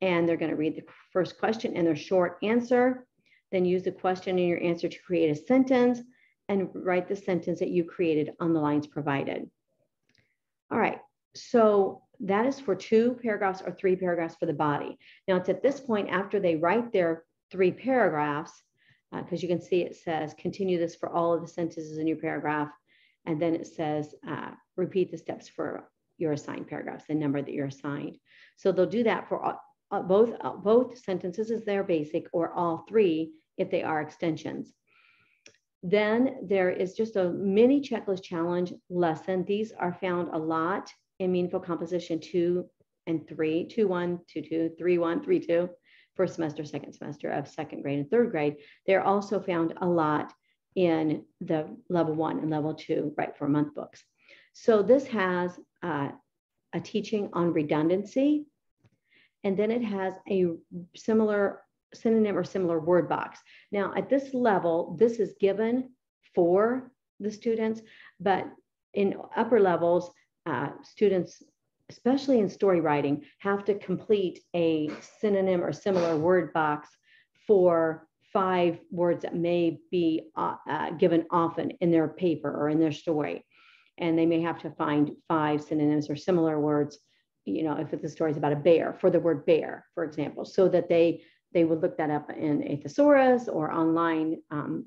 and 0.00 0.28
they're 0.28 0.36
going 0.36 0.50
to 0.50 0.56
read 0.56 0.76
the 0.76 0.84
first 1.12 1.38
question 1.38 1.76
and 1.76 1.86
their 1.86 1.96
short 1.96 2.38
answer, 2.42 3.06
then 3.50 3.64
use 3.64 3.82
the 3.82 3.92
question 3.92 4.38
and 4.38 4.48
your 4.48 4.62
answer 4.62 4.88
to 4.88 4.98
create 5.00 5.30
a 5.30 5.46
sentence 5.46 6.00
and 6.48 6.68
write 6.74 7.08
the 7.08 7.16
sentence 7.16 7.58
that 7.58 7.70
you 7.70 7.84
created 7.84 8.32
on 8.40 8.52
the 8.52 8.60
lines 8.60 8.86
provided. 8.86 9.50
All 10.70 10.78
right, 10.78 10.98
so 11.34 12.02
that 12.20 12.46
is 12.46 12.60
for 12.60 12.74
two 12.74 13.18
paragraphs 13.22 13.62
or 13.64 13.72
three 13.72 13.96
paragraphs 13.96 14.36
for 14.38 14.46
the 14.46 14.52
body. 14.52 14.98
Now 15.26 15.36
it's 15.36 15.48
at 15.48 15.62
this 15.62 15.80
point 15.80 16.08
after 16.10 16.40
they 16.40 16.56
write 16.56 16.92
their 16.92 17.24
three 17.50 17.72
paragraphs, 17.72 18.52
because 19.10 19.38
uh, 19.38 19.42
you 19.42 19.48
can 19.48 19.60
see 19.60 19.80
it 19.80 19.96
says 19.96 20.34
continue 20.38 20.78
this 20.78 20.94
for 20.94 21.08
all 21.08 21.32
of 21.32 21.40
the 21.40 21.48
sentences 21.48 21.98
in 21.98 22.06
your 22.06 22.18
paragraph. 22.18 22.68
And 23.24 23.40
then 23.40 23.54
it 23.54 23.66
says 23.66 24.14
uh, 24.28 24.50
repeat 24.76 25.10
the 25.10 25.18
steps 25.18 25.48
for 25.48 25.88
your 26.18 26.32
assigned 26.32 26.68
paragraphs, 26.68 27.04
the 27.08 27.14
number 27.14 27.40
that 27.40 27.52
you're 27.52 27.66
assigned. 27.66 28.18
So 28.56 28.72
they'll 28.72 28.86
do 28.86 29.04
that 29.04 29.28
for 29.28 29.56
uh, 29.90 30.02
both, 30.02 30.32
uh, 30.40 30.52
both 30.52 30.98
sentences 30.98 31.50
as 31.50 31.64
their 31.64 31.84
basic 31.84 32.26
or 32.32 32.52
all 32.52 32.84
three 32.88 33.32
if 33.56 33.70
they 33.70 33.82
are 33.82 34.00
extensions. 34.00 34.72
Then 35.82 36.38
there 36.42 36.70
is 36.70 36.94
just 36.94 37.16
a 37.16 37.30
mini 37.30 37.80
checklist 37.80 38.22
challenge 38.22 38.72
lesson. 38.90 39.44
These 39.44 39.72
are 39.72 39.94
found 39.94 40.28
a 40.32 40.38
lot 40.38 40.90
in 41.20 41.32
meaningful 41.32 41.60
composition 41.60 42.20
two 42.20 42.68
and 43.06 43.26
three, 43.28 43.66
two, 43.66 43.88
one, 43.88 44.20
two, 44.28 44.42
two, 44.42 44.70
three, 44.76 44.98
one, 44.98 45.22
three, 45.22 45.40
two, 45.40 45.70
first 46.14 46.34
semester, 46.34 46.64
second 46.64 46.92
semester 46.92 47.30
of 47.30 47.48
second 47.48 47.82
grade 47.82 48.00
and 48.00 48.10
third 48.10 48.30
grade. 48.30 48.56
They're 48.86 49.04
also 49.04 49.40
found 49.40 49.74
a 49.80 49.86
lot 49.86 50.32
in 50.74 51.24
the 51.40 51.76
level 51.88 52.14
one 52.14 52.40
and 52.40 52.50
level 52.50 52.74
two, 52.74 53.14
Write 53.16 53.36
for 53.36 53.48
month 53.48 53.74
books. 53.74 54.02
So 54.52 54.82
this 54.82 55.06
has 55.06 55.58
uh, 55.82 56.10
a 56.74 56.80
teaching 56.80 57.30
on 57.32 57.52
redundancy, 57.52 58.46
and 59.44 59.56
then 59.56 59.70
it 59.70 59.82
has 59.82 60.14
a 60.28 60.46
similar 60.96 61.62
synonym 61.94 62.36
or 62.36 62.44
similar 62.44 62.78
word 62.78 63.08
box. 63.08 63.38
Now, 63.72 63.92
at 63.96 64.10
this 64.10 64.34
level, 64.34 64.96
this 64.98 65.18
is 65.18 65.34
given 65.40 65.90
for 66.34 66.90
the 67.20 67.30
students, 67.30 67.80
but 68.20 68.46
in 68.94 69.16
upper 69.36 69.60
levels, 69.60 70.10
uh, 70.46 70.70
students, 70.82 71.42
especially 71.88 72.40
in 72.40 72.48
story 72.48 72.80
writing, 72.80 73.24
have 73.38 73.64
to 73.64 73.78
complete 73.78 74.40
a 74.54 74.90
synonym 75.20 75.62
or 75.62 75.72
similar 75.72 76.16
word 76.16 76.52
box 76.52 76.88
for 77.46 78.06
five 78.32 78.78
words 78.90 79.22
that 79.22 79.34
may 79.34 79.78
be 79.90 80.28
uh, 80.36 80.56
uh, 80.68 80.90
given 80.92 81.24
often 81.30 81.70
in 81.80 81.90
their 81.90 82.08
paper 82.08 82.50
or 82.50 82.68
in 82.68 82.78
their 82.78 82.92
story. 82.92 83.44
And 83.98 84.18
they 84.18 84.26
may 84.26 84.40
have 84.40 84.60
to 84.62 84.70
find 84.70 85.12
five 85.28 85.62
synonyms 85.62 86.08
or 86.08 86.16
similar 86.16 86.60
words, 86.60 86.98
you 87.44 87.64
know, 87.64 87.76
if 87.76 88.00
the 88.00 88.08
story 88.08 88.30
is 88.30 88.36
about 88.36 88.52
a 88.52 88.56
bear, 88.56 88.96
for 89.00 89.10
the 89.10 89.20
word 89.20 89.44
bear, 89.44 89.86
for 89.94 90.04
example, 90.04 90.44
so 90.44 90.68
that 90.68 90.88
they 90.88 91.22
they 91.54 91.64
would 91.64 91.80
look 91.80 91.96
that 91.96 92.10
up 92.10 92.30
in 92.30 92.62
a 92.64 92.76
thesaurus 92.76 93.48
or 93.48 93.72
online 93.72 94.42
um, 94.50 94.84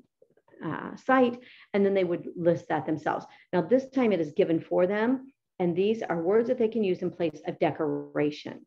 uh, 0.64 0.94
site, 0.96 1.40
and 1.74 1.84
then 1.84 1.92
they 1.92 2.04
would 2.04 2.28
list 2.36 2.68
that 2.68 2.86
themselves. 2.86 3.26
Now, 3.52 3.62
this 3.62 3.88
time 3.90 4.12
it 4.12 4.20
is 4.20 4.32
given 4.32 4.60
for 4.60 4.86
them, 4.86 5.32
and 5.58 5.74
these 5.74 6.02
are 6.02 6.22
words 6.22 6.48
that 6.48 6.58
they 6.58 6.68
can 6.68 6.84
use 6.84 7.02
in 7.02 7.10
place 7.10 7.40
of 7.46 7.58
decoration. 7.58 8.64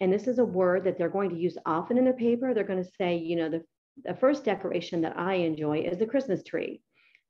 And 0.00 0.12
this 0.12 0.26
is 0.26 0.38
a 0.38 0.44
word 0.44 0.84
that 0.84 0.98
they're 0.98 1.08
going 1.08 1.30
to 1.30 1.36
use 1.36 1.56
often 1.66 1.98
in 1.98 2.04
their 2.04 2.14
paper. 2.14 2.52
They're 2.52 2.64
going 2.64 2.82
to 2.82 2.90
say, 2.98 3.16
you 3.16 3.36
know, 3.36 3.48
the, 3.48 3.62
the 4.04 4.14
first 4.14 4.44
decoration 4.44 5.02
that 5.02 5.18
I 5.18 5.34
enjoy 5.34 5.82
is 5.82 5.98
the 5.98 6.06
Christmas 6.06 6.42
tree. 6.42 6.80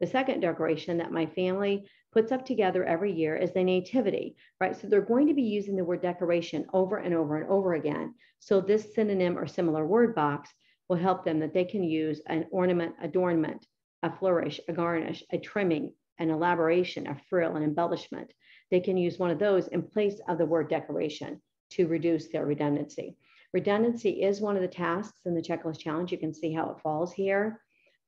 The 0.01 0.07
second 0.07 0.41
decoration 0.41 0.99
that 0.99 1.13
my 1.13 1.27
family 1.27 1.87
puts 2.13 2.33
up 2.33 2.45
together 2.45 2.85
every 2.85 3.13
year 3.13 3.37
is 3.37 3.53
the 3.53 3.63
nativity, 3.63 4.37
right? 4.61 4.77
So 4.77 4.89
they're 4.89 5.01
going 5.01 5.27
to 5.29 5.35
be 5.35 5.43
using 5.43 5.77
the 5.77 5.85
word 5.85 6.03
decoration 6.03 6.67
over 6.73 6.99
and 6.99 7.15
over 7.15 7.37
and 7.37 7.49
over 7.49 7.75
again. 7.75 8.15
So 8.41 8.61
this 8.61 8.95
synonym 8.95 9.39
or 9.39 9.47
similar 9.47 9.87
word 9.87 10.15
box 10.15 10.53
will 10.89 10.97
help 10.97 11.25
them 11.25 11.39
that 11.41 11.55
they 11.55 11.65
can 11.65 11.85
use 11.85 12.21
an 12.27 12.47
ornament, 12.51 12.95
adornment, 13.01 13.67
a 14.03 14.11
flourish, 14.11 14.61
a 14.69 14.73
garnish, 14.73 15.23
a 15.31 15.39
trimming, 15.39 15.93
an 16.19 16.31
elaboration, 16.31 17.07
a 17.07 17.21
frill, 17.29 17.57
an 17.57 17.63
embellishment. 17.63 18.33
They 18.71 18.81
can 18.81 18.97
use 18.97 19.19
one 19.19 19.31
of 19.31 19.39
those 19.39 19.69
in 19.69 19.83
place 19.83 20.21
of 20.29 20.39
the 20.39 20.47
word 20.47 20.69
decoration 20.69 21.41
to 21.71 21.87
reduce 21.87 22.29
their 22.29 22.45
redundancy. 22.45 23.17
Redundancy 23.53 24.23
is 24.23 24.41
one 24.41 24.57
of 24.57 24.63
the 24.63 24.69
tasks 24.69 25.21
in 25.27 25.35
the 25.35 25.43
checklist 25.43 25.79
challenge. 25.79 26.13
You 26.13 26.19
can 26.19 26.35
see 26.35 26.53
how 26.53 26.71
it 26.71 26.81
falls 26.81 27.13
here 27.13 27.61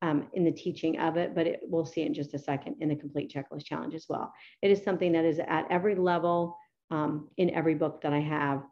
um, 0.02 0.26
in 0.34 0.44
the 0.44 0.50
teaching 0.50 0.98
of 0.98 1.16
it, 1.16 1.34
but 1.34 1.46
it, 1.46 1.60
we'll 1.62 1.86
see 1.86 2.02
in 2.02 2.12
just 2.12 2.34
a 2.34 2.38
second 2.38 2.76
in 2.80 2.88
the 2.88 2.96
complete 2.96 3.32
checklist 3.32 3.64
challenge 3.64 3.94
as 3.94 4.06
well. 4.08 4.32
It 4.60 4.70
is 4.70 4.82
something 4.82 5.12
that 5.12 5.24
is 5.24 5.38
at 5.38 5.64
every 5.70 5.94
level 5.94 6.58
um, 6.90 7.28
in 7.38 7.50
every 7.50 7.74
book 7.74 8.02
that 8.02 8.12
I 8.12 8.18
have, 8.18 8.62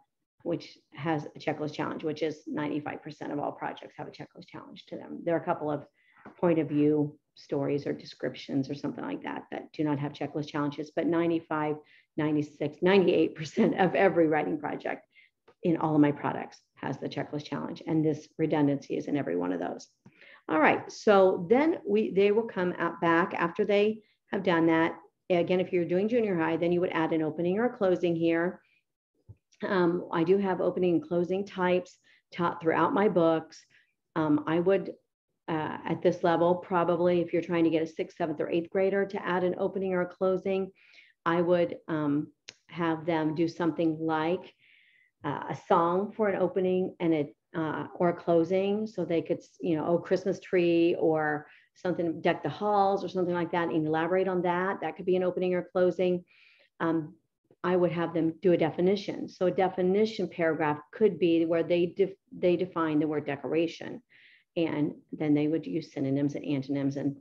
which 0.42 0.76
has 0.94 1.26
a 1.36 1.38
checklist 1.38 1.72
challenge, 1.72 2.02
which 2.02 2.22
is 2.22 2.42
95% 2.52 3.32
of 3.32 3.38
all 3.38 3.52
projects 3.52 3.94
have 3.96 4.08
a 4.08 4.10
checklist 4.10 4.48
challenge 4.48 4.86
to 4.86 4.96
them. 4.96 5.20
There 5.24 5.34
are 5.34 5.40
a 5.40 5.44
couple 5.44 5.70
of 5.70 5.86
point 6.38 6.58
of 6.58 6.68
view 6.68 7.16
stories 7.36 7.86
or 7.86 7.92
descriptions 7.92 8.68
or 8.68 8.74
something 8.74 9.04
like 9.04 9.22
that 9.22 9.44
that 9.52 9.72
do 9.72 9.84
not 9.84 9.98
have 10.00 10.12
checklist 10.12 10.48
challenges, 10.48 10.90
but 10.94 11.06
95, 11.06 11.76
96, 12.16 12.78
98% 12.84 13.82
of 13.82 13.94
every 13.94 14.26
writing 14.26 14.58
project 14.58 15.06
in 15.62 15.76
all 15.76 15.94
of 15.94 16.00
my 16.00 16.10
products 16.12 16.60
has 16.74 16.98
the 16.98 17.08
checklist 17.08 17.44
challenge. 17.44 17.82
And 17.86 18.04
this 18.04 18.28
redundancy 18.38 18.96
is 18.96 19.06
in 19.06 19.16
every 19.16 19.36
one 19.36 19.52
of 19.52 19.60
those. 19.60 19.88
All 20.50 20.58
right, 20.58 20.90
so 20.90 21.46
then 21.48 21.78
we 21.86 22.10
they 22.10 22.32
will 22.32 22.42
come 22.42 22.74
out 22.76 23.00
back 23.00 23.34
after 23.34 23.64
they 23.64 24.00
have 24.32 24.42
done 24.42 24.66
that. 24.66 24.96
Again, 25.30 25.60
if 25.60 25.72
you're 25.72 25.84
doing 25.84 26.08
junior 26.08 26.36
high, 26.36 26.56
then 26.56 26.72
you 26.72 26.80
would 26.80 26.90
add 26.90 27.12
an 27.12 27.22
opening 27.22 27.56
or 27.56 27.66
a 27.66 27.76
closing 27.76 28.16
here. 28.16 28.60
Um, 29.62 30.08
I 30.12 30.24
do 30.24 30.38
have 30.38 30.60
opening 30.60 30.94
and 30.94 31.06
closing 31.06 31.46
types 31.46 31.98
taught 32.32 32.60
throughout 32.60 32.92
my 32.92 33.08
books. 33.08 33.64
Um, 34.16 34.42
I 34.48 34.58
would, 34.58 34.90
uh, 35.46 35.78
at 35.84 36.02
this 36.02 36.24
level, 36.24 36.56
probably 36.56 37.20
if 37.20 37.32
you're 37.32 37.42
trying 37.42 37.64
to 37.64 37.70
get 37.70 37.82
a 37.82 37.86
sixth, 37.86 38.16
seventh, 38.16 38.40
or 38.40 38.50
eighth 38.50 38.70
grader 38.70 39.06
to 39.06 39.24
add 39.24 39.44
an 39.44 39.54
opening 39.56 39.94
or 39.94 40.00
a 40.00 40.06
closing, 40.06 40.72
I 41.24 41.42
would 41.42 41.76
um, 41.86 42.32
have 42.68 43.06
them 43.06 43.36
do 43.36 43.46
something 43.46 43.98
like 44.00 44.52
uh, 45.24 45.44
a 45.50 45.58
song 45.68 46.12
for 46.16 46.28
an 46.28 46.40
opening 46.40 46.96
and 46.98 47.14
a 47.14 47.34
uh, 47.56 47.86
or 47.94 48.12
closing 48.12 48.86
so 48.86 49.04
they 49.04 49.22
could 49.22 49.40
you 49.60 49.76
know 49.76 49.84
oh 49.86 49.98
christmas 49.98 50.38
tree 50.40 50.96
or 50.98 51.46
something 51.74 52.20
deck 52.20 52.42
the 52.42 52.48
halls 52.48 53.04
or 53.04 53.08
something 53.08 53.34
like 53.34 53.52
that 53.52 53.68
and 53.68 53.86
elaborate 53.86 54.28
on 54.28 54.42
that 54.42 54.80
that 54.80 54.96
could 54.96 55.06
be 55.06 55.16
an 55.16 55.22
opening 55.22 55.54
or 55.54 55.68
closing. 55.72 56.24
Um, 56.80 57.14
i 57.62 57.76
would 57.76 57.92
have 57.92 58.14
them 58.14 58.34
do 58.40 58.52
a 58.52 58.56
definition. 58.56 59.28
So 59.28 59.46
a 59.46 59.50
definition 59.50 60.28
paragraph 60.28 60.78
could 60.92 61.18
be 61.18 61.44
where 61.44 61.62
they 61.62 61.86
def- 61.86 62.16
they 62.32 62.56
define 62.56 62.98
the 62.98 63.08
word 63.08 63.26
decoration 63.26 64.02
and 64.56 64.94
then 65.12 65.34
they 65.34 65.48
would 65.48 65.66
use 65.66 65.92
synonyms 65.92 66.34
and 66.34 66.44
antonyms 66.44 66.96
and 66.96 67.16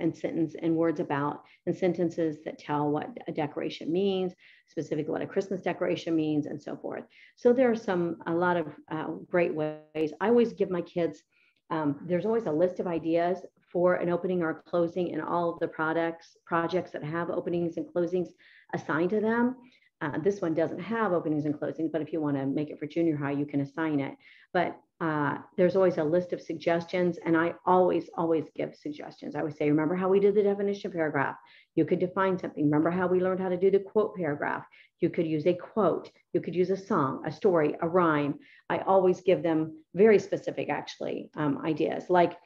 and 0.00 0.16
sentence 0.16 0.54
and 0.60 0.74
words 0.74 1.00
about 1.00 1.42
and 1.66 1.76
sentences 1.76 2.38
that 2.44 2.58
tell 2.58 2.90
what 2.90 3.08
a 3.26 3.32
decoration 3.32 3.92
means, 3.92 4.34
specifically 4.66 5.12
what 5.12 5.22
a 5.22 5.26
Christmas 5.26 5.60
decoration 5.60 6.14
means, 6.14 6.46
and 6.46 6.60
so 6.60 6.76
forth. 6.76 7.04
So 7.36 7.52
there 7.52 7.70
are 7.70 7.76
some 7.76 8.16
a 8.26 8.32
lot 8.32 8.56
of 8.56 8.66
uh, 8.90 9.08
great 9.30 9.54
ways. 9.54 10.12
I 10.20 10.28
always 10.28 10.52
give 10.52 10.70
my 10.70 10.82
kids. 10.82 11.22
Um, 11.70 12.00
there's 12.06 12.26
always 12.26 12.46
a 12.46 12.52
list 12.52 12.80
of 12.80 12.86
ideas 12.86 13.38
for 13.72 13.94
an 13.94 14.08
opening 14.08 14.42
or 14.42 14.62
closing 14.66 15.08
in 15.08 15.20
all 15.20 15.50
of 15.50 15.60
the 15.60 15.68
products 15.68 16.36
projects 16.46 16.90
that 16.92 17.04
have 17.04 17.30
openings 17.30 17.76
and 17.76 17.86
closings 17.86 18.28
assigned 18.74 19.10
to 19.10 19.20
them. 19.20 19.56
Uh, 20.00 20.18
this 20.18 20.40
one 20.40 20.54
doesn't 20.54 20.78
have 20.78 21.12
openings 21.12 21.44
and 21.44 21.54
closings, 21.54 21.90
but 21.90 22.00
if 22.00 22.12
you 22.12 22.20
want 22.20 22.36
to 22.36 22.46
make 22.46 22.70
it 22.70 22.78
for 22.78 22.86
junior 22.86 23.16
high, 23.16 23.32
you 23.32 23.44
can 23.44 23.60
assign 23.60 23.98
it. 24.00 24.14
But 24.52 24.78
uh, 25.00 25.38
there's 25.56 25.76
always 25.76 25.98
a 25.98 26.04
list 26.04 26.32
of 26.32 26.40
suggestions, 26.40 27.18
and 27.24 27.36
I 27.36 27.54
always, 27.64 28.10
always 28.16 28.46
give 28.56 28.74
suggestions. 28.74 29.36
I 29.36 29.42
would 29.44 29.56
say, 29.56 29.70
remember 29.70 29.94
how 29.94 30.08
we 30.08 30.18
did 30.18 30.34
the 30.34 30.42
definition 30.42 30.90
paragraph? 30.90 31.36
You 31.76 31.84
could 31.84 32.00
define 32.00 32.36
something. 32.36 32.64
Remember 32.64 32.90
how 32.90 33.06
we 33.06 33.20
learned 33.20 33.40
how 33.40 33.48
to 33.48 33.56
do 33.56 33.70
the 33.70 33.78
quote 33.78 34.16
paragraph? 34.16 34.66
You 34.98 35.08
could 35.10 35.26
use 35.26 35.46
a 35.46 35.54
quote. 35.54 36.10
You 36.32 36.40
could 36.40 36.56
use 36.56 36.70
a 36.70 36.76
song, 36.76 37.22
a 37.24 37.30
story, 37.30 37.76
a 37.80 37.88
rhyme. 37.88 38.40
I 38.68 38.78
always 38.78 39.20
give 39.20 39.44
them 39.44 39.84
very 39.94 40.18
specific, 40.18 40.68
actually, 40.68 41.30
um, 41.36 41.64
ideas. 41.64 42.10
Like 42.10 42.36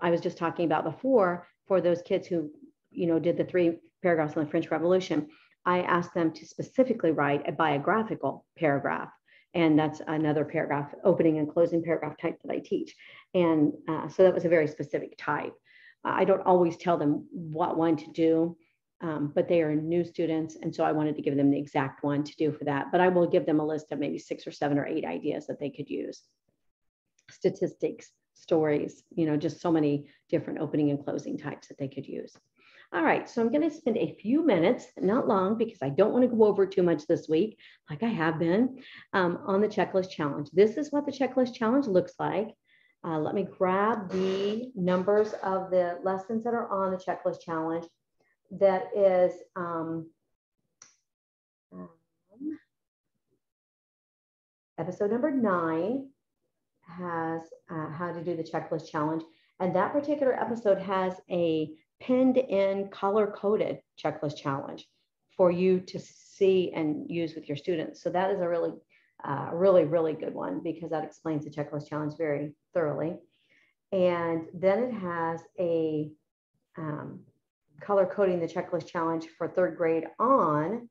I 0.00 0.10
was 0.10 0.20
just 0.20 0.36
talking 0.36 0.64
about 0.64 0.82
before, 0.82 1.46
for 1.68 1.80
those 1.80 2.02
kids 2.02 2.26
who, 2.26 2.50
you 2.90 3.06
know, 3.06 3.20
did 3.20 3.36
the 3.36 3.44
three 3.44 3.78
paragraphs 4.02 4.36
on 4.36 4.44
the 4.44 4.50
French 4.50 4.68
Revolution, 4.72 5.28
I 5.64 5.82
asked 5.82 6.14
them 6.14 6.32
to 6.32 6.46
specifically 6.46 7.12
write 7.12 7.48
a 7.48 7.52
biographical 7.52 8.44
paragraph. 8.58 9.10
And 9.54 9.78
that's 9.78 10.00
another 10.06 10.44
paragraph, 10.44 10.94
opening 11.04 11.38
and 11.38 11.50
closing 11.50 11.82
paragraph 11.82 12.16
type 12.16 12.38
that 12.44 12.52
I 12.52 12.58
teach. 12.58 12.94
And 13.34 13.72
uh, 13.88 14.08
so 14.08 14.22
that 14.22 14.34
was 14.34 14.44
a 14.44 14.48
very 14.48 14.68
specific 14.68 15.14
type. 15.18 15.54
I 16.04 16.24
don't 16.24 16.46
always 16.46 16.76
tell 16.76 16.96
them 16.96 17.26
what 17.32 17.76
one 17.76 17.96
to 17.96 18.10
do, 18.12 18.56
um, 19.00 19.32
but 19.34 19.48
they 19.48 19.62
are 19.62 19.74
new 19.74 20.04
students. 20.04 20.56
And 20.62 20.74
so 20.74 20.84
I 20.84 20.92
wanted 20.92 21.16
to 21.16 21.22
give 21.22 21.36
them 21.36 21.50
the 21.50 21.58
exact 21.58 22.04
one 22.04 22.22
to 22.24 22.36
do 22.36 22.52
for 22.52 22.64
that. 22.64 22.92
But 22.92 23.00
I 23.00 23.08
will 23.08 23.26
give 23.26 23.44
them 23.44 23.60
a 23.60 23.66
list 23.66 23.92
of 23.92 23.98
maybe 23.98 24.18
six 24.18 24.46
or 24.46 24.52
seven 24.52 24.78
or 24.78 24.86
eight 24.86 25.04
ideas 25.04 25.46
that 25.46 25.58
they 25.58 25.70
could 25.70 25.90
use. 25.90 26.22
Statistics, 27.30 28.10
stories, 28.34 29.02
you 29.10 29.26
know, 29.26 29.36
just 29.36 29.60
so 29.60 29.70
many 29.70 30.06
different 30.28 30.60
opening 30.60 30.90
and 30.90 31.04
closing 31.04 31.36
types 31.36 31.68
that 31.68 31.78
they 31.78 31.88
could 31.88 32.06
use. 32.06 32.34
All 32.92 33.04
right, 33.04 33.28
so 33.28 33.40
I'm 33.40 33.52
going 33.52 33.68
to 33.68 33.74
spend 33.74 33.98
a 33.98 34.16
few 34.20 34.44
minutes, 34.44 34.86
not 34.98 35.28
long, 35.28 35.56
because 35.56 35.78
I 35.80 35.90
don't 35.90 36.12
want 36.12 36.28
to 36.28 36.36
go 36.36 36.44
over 36.44 36.66
too 36.66 36.82
much 36.82 37.06
this 37.06 37.28
week, 37.28 37.56
like 37.88 38.02
I 38.02 38.08
have 38.08 38.40
been, 38.40 38.82
um, 39.12 39.38
on 39.46 39.60
the 39.60 39.68
checklist 39.68 40.10
challenge. 40.10 40.50
This 40.52 40.76
is 40.76 40.90
what 40.90 41.06
the 41.06 41.12
checklist 41.12 41.54
challenge 41.54 41.86
looks 41.86 42.14
like. 42.18 42.48
Uh, 43.04 43.18
let 43.18 43.36
me 43.36 43.44
grab 43.44 44.10
the 44.10 44.72
numbers 44.74 45.34
of 45.44 45.70
the 45.70 45.98
lessons 46.02 46.42
that 46.42 46.52
are 46.52 46.68
on 46.68 46.90
the 46.90 46.96
checklist 46.96 47.42
challenge. 47.42 47.86
That 48.50 48.88
is 48.96 49.34
um, 49.54 50.10
um, 51.72 51.88
episode 54.78 55.12
number 55.12 55.30
nine 55.30 56.08
has 56.82 57.42
uh, 57.70 57.90
how 57.90 58.12
to 58.12 58.24
do 58.24 58.36
the 58.36 58.42
checklist 58.42 58.90
challenge. 58.90 59.22
And 59.60 59.76
that 59.76 59.92
particular 59.92 60.34
episode 60.34 60.78
has 60.80 61.14
a 61.30 61.70
pinned 62.00 62.38
in 62.38 62.88
color 62.88 63.26
coded 63.26 63.80
checklist 64.02 64.36
challenge 64.36 64.86
for 65.36 65.50
you 65.50 65.80
to 65.80 65.98
see 65.98 66.72
and 66.74 67.08
use 67.10 67.34
with 67.34 67.48
your 67.48 67.56
students. 67.56 68.02
So 68.02 68.10
that 68.10 68.30
is 68.30 68.40
a 68.40 68.48
really, 68.48 68.72
uh, 69.24 69.50
really, 69.52 69.84
really 69.84 70.14
good 70.14 70.34
one 70.34 70.60
because 70.62 70.90
that 70.90 71.04
explains 71.04 71.44
the 71.44 71.50
checklist 71.50 71.88
challenge 71.88 72.14
very 72.16 72.54
thoroughly. 72.74 73.16
And 73.92 74.46
then 74.54 74.84
it 74.84 74.92
has 74.92 75.40
a 75.58 76.10
um, 76.78 77.20
color 77.80 78.06
coding 78.06 78.40
the 78.40 78.46
checklist 78.46 78.86
challenge 78.86 79.26
for 79.36 79.48
third 79.48 79.76
grade 79.76 80.04
on, 80.18 80.88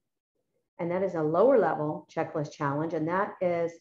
and 0.79 0.91
that 0.91 1.03
is 1.03 1.15
a 1.15 1.21
lower 1.21 1.57
level 1.59 2.07
checklist 2.13 2.51
challenge, 2.51 2.93
and 2.93 3.07
that 3.07 3.35
is 3.41 3.71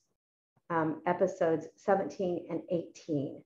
um, 0.70 1.00
episodes 1.06 1.66
17 1.76 2.46
and 2.50 2.60
18. 2.70 3.42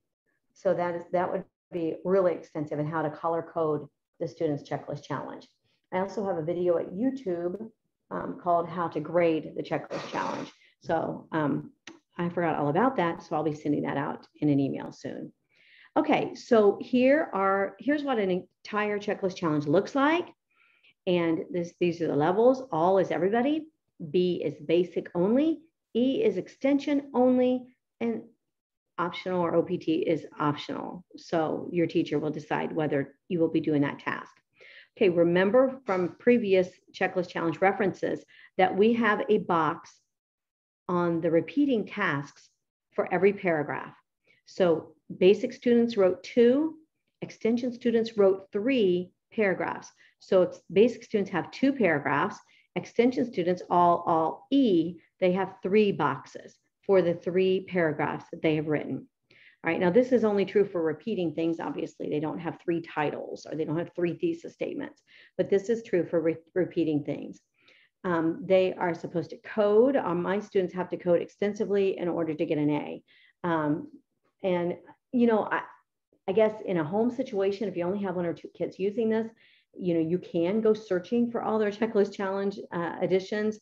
So 0.55 0.75
that 0.75 0.95
is 0.95 1.03
that 1.13 1.31
would 1.31 1.45
be 1.73 1.97
really 2.05 2.33
extensive 2.33 2.79
in 2.79 2.87
how 2.87 3.03
to 3.03 3.11
color 3.11 3.43
code 3.43 3.87
the 4.21 4.29
students 4.29 4.69
checklist 4.69 5.05
challenge. 5.05 5.49
I 5.93 5.99
also 5.99 6.25
have 6.27 6.39
a 6.39 6.43
video 6.43 6.79
at 6.79 6.93
YouTube 6.93 7.69
um, 8.11 8.39
called 8.43 8.69
how 8.69 8.89
to 8.89 9.01
grade 9.01 9.53
the 9.57 9.63
checklist 9.63 10.09
challenge. 10.11 10.51
So 10.83 11.29
um, 11.33 11.73
I 12.19 12.29
forgot 12.29 12.57
all 12.57 12.69
about 12.69 12.97
that. 12.97 13.23
So 13.23 13.37
I'll 13.37 13.43
be 13.43 13.55
sending 13.55 13.83
that 13.83 13.97
out 13.97 14.27
in 14.41 14.49
an 14.49 14.61
email 14.61 14.93
soon. 14.93 15.33
Okay, 15.97 16.35
so 16.35 16.79
here 16.81 17.29
are, 17.35 17.75
here's 17.79 18.03
what 18.03 18.19
an 18.19 18.31
entire 18.31 18.99
checklist 18.99 19.37
challenge 19.37 19.67
looks 19.67 19.95
like. 19.95 20.29
And 21.07 21.41
this, 21.51 21.75
these 21.81 22.01
are 22.01 22.09
the 22.09 22.17
levels. 22.17 22.63
All 22.73 22.99
is 22.99 23.11
everybody. 23.11 23.67
B 24.11 24.43
is 24.45 24.55
basic 24.67 25.11
only. 25.15 25.61
E 25.95 26.23
is 26.25 26.37
extension 26.37 27.11
only. 27.13 27.67
And 28.01 28.23
optional 29.03 29.41
or 29.41 29.57
OPT 29.57 29.89
is 29.89 30.27
optional. 30.39 31.05
So 31.17 31.69
your 31.73 31.87
teacher 31.87 32.19
will 32.19 32.31
decide 32.31 32.73
whether 32.73 33.15
you 33.29 33.41
will 33.41 33.51
be 33.51 33.61
doing 33.61 33.83
that 33.83 33.99
task. 33.99 34.33
Okay, 34.97 35.09
remember 35.09 35.81
from 35.87 36.17
previous 36.19 36.69
checklist 36.97 37.29
challenge 37.29 37.61
references 37.61 38.25
that 38.59 38.77
we 38.77 38.93
have 38.93 39.23
a 39.29 39.39
box 39.39 39.91
on 40.89 41.21
the 41.21 41.31
repeating 41.31 41.87
tasks 41.87 42.51
for 42.95 43.13
every 43.13 43.33
paragraph. 43.33 43.95
So 44.47 44.95
basic 45.19 45.53
students 45.53 45.97
wrote 45.97 46.23
two, 46.23 46.77
extension 47.23 47.73
students 47.73 48.17
wrote 48.19 48.49
three 48.53 49.13
paragraphs. 49.33 49.91
So 50.19 50.53
basic 50.73 51.03
students 51.03 51.31
have 51.31 51.51
two 51.51 51.73
paragraphs, 51.73 52.39
extension 52.77 53.25
students 53.25 53.63
all, 53.71 54.05
all 54.07 54.47
E, 54.51 54.99
they 55.21 55.33
have 55.33 55.55
three 55.63 55.91
boxes 55.91 56.59
for 56.87 57.03
the 57.03 57.15
three 57.15 57.65
paragraphs 57.69 58.27
that 58.33 58.43
they 58.43 58.57
have 58.57 58.67
written. 58.67 59.07
All 59.65 59.71
right, 59.71 59.81
now 59.81 59.91
this 59.91 60.11
is 60.11 60.25
only 60.25 60.45
true 60.45 60.65
for 60.65 60.83
repeating 60.83 61.35
things. 61.35 61.61
Obviously, 61.61 62.09
they 62.09 62.19
don't 62.19 62.41
have 62.41 62.59
three 62.61 62.81
titles 62.81 63.47
or 63.49 63.57
they 63.57 63.65
don't 63.65 63.79
have 63.79 63.93
three 63.95 64.15
thesis 64.15 64.55
statements, 64.55 65.03
but 65.37 65.49
this 65.49 65.69
is 65.69 65.85
true 65.85 66.05
for 66.05 66.21
re 66.21 66.37
repeating 66.55 67.05
things. 67.05 67.41
Um, 68.05 68.43
they 68.45 68.75
are 68.75 68.95
supposed 68.95 69.31
to 69.31 69.39
code. 69.39 69.95
Um, 69.95 70.23
my 70.23 70.41
students 70.41 70.75
have 70.75 70.91
to 70.91 70.97
code 70.97 71.23
extensively 71.23 71.97
in 71.97 72.09
order 72.09 72.35
to 72.35 72.45
get 72.45 72.59
an 72.59 72.71
A. 72.71 73.03
Um, 73.45 73.89
and, 74.43 74.77
you 75.13 75.29
know, 75.29 75.45
I, 75.45 75.63
I 76.27 76.33
guess 76.33 76.55
in 76.67 76.79
a 76.79 76.85
home 76.85 77.13
situation, 77.13 77.69
if 77.69 77.77
you 77.77 77.85
only 77.85 78.03
have 78.03 78.17
one 78.17 78.27
or 78.27 78.33
two 78.33 78.49
kids 78.59 78.81
using 78.81 79.09
this, 79.09 79.29
you 79.79 79.95
know, 79.95 80.01
you 80.01 80.19
can 80.19 80.61
go 80.61 80.75
searching 80.75 81.31
for 81.31 81.43
all 81.43 81.61
their 81.61 81.71
checklist 81.79 82.13
challenge 82.13 82.59
uh, 82.73 82.97
additions 83.01 83.61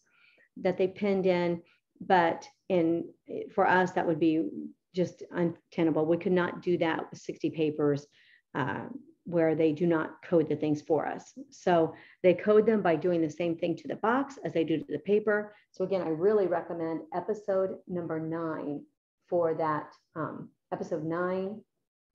that 0.57 0.79
they 0.79 0.89
pinned 0.89 1.27
in 1.27 1.61
but 2.01 2.49
in 2.71 3.05
for 3.53 3.67
us 3.67 3.91
that 3.93 4.07
would 4.07 4.21
be 4.21 4.49
just 4.95 5.23
untenable. 5.33 6.07
We 6.07 6.17
could 6.17 6.33
not 6.33 6.63
do 6.63 6.79
that 6.79 7.11
with 7.11 7.21
60 7.21 7.51
papers 7.51 8.07
uh, 8.55 8.85
where 9.25 9.55
they 9.55 9.73
do 9.73 9.87
not 9.87 10.23
code 10.25 10.49
the 10.49 10.57
things 10.57 10.81
for 10.81 11.07
us. 11.07 11.33
So 11.51 11.95
they 12.23 12.35
code 12.35 12.67
them 12.67 12.81
by 12.81 12.97
doing 12.97 13.21
the 13.21 13.31
same 13.31 13.57
thing 13.57 13.77
to 13.77 13.89
the 13.89 13.97
box 13.97 14.39
as 14.45 14.53
they 14.53 14.65
do 14.65 14.79
to 14.79 14.85
the 14.89 14.99
paper. 15.01 15.55
So 15.73 15.85
again, 15.85 16.03
I 16.03 16.09
really 16.09 16.47
recommend 16.47 17.03
episode 17.15 17.77
number 17.87 18.19
nine 18.19 18.85
for 19.29 19.55
that 19.55 19.93
um, 20.17 20.49
episode 20.73 21.05
nine, 21.05 21.61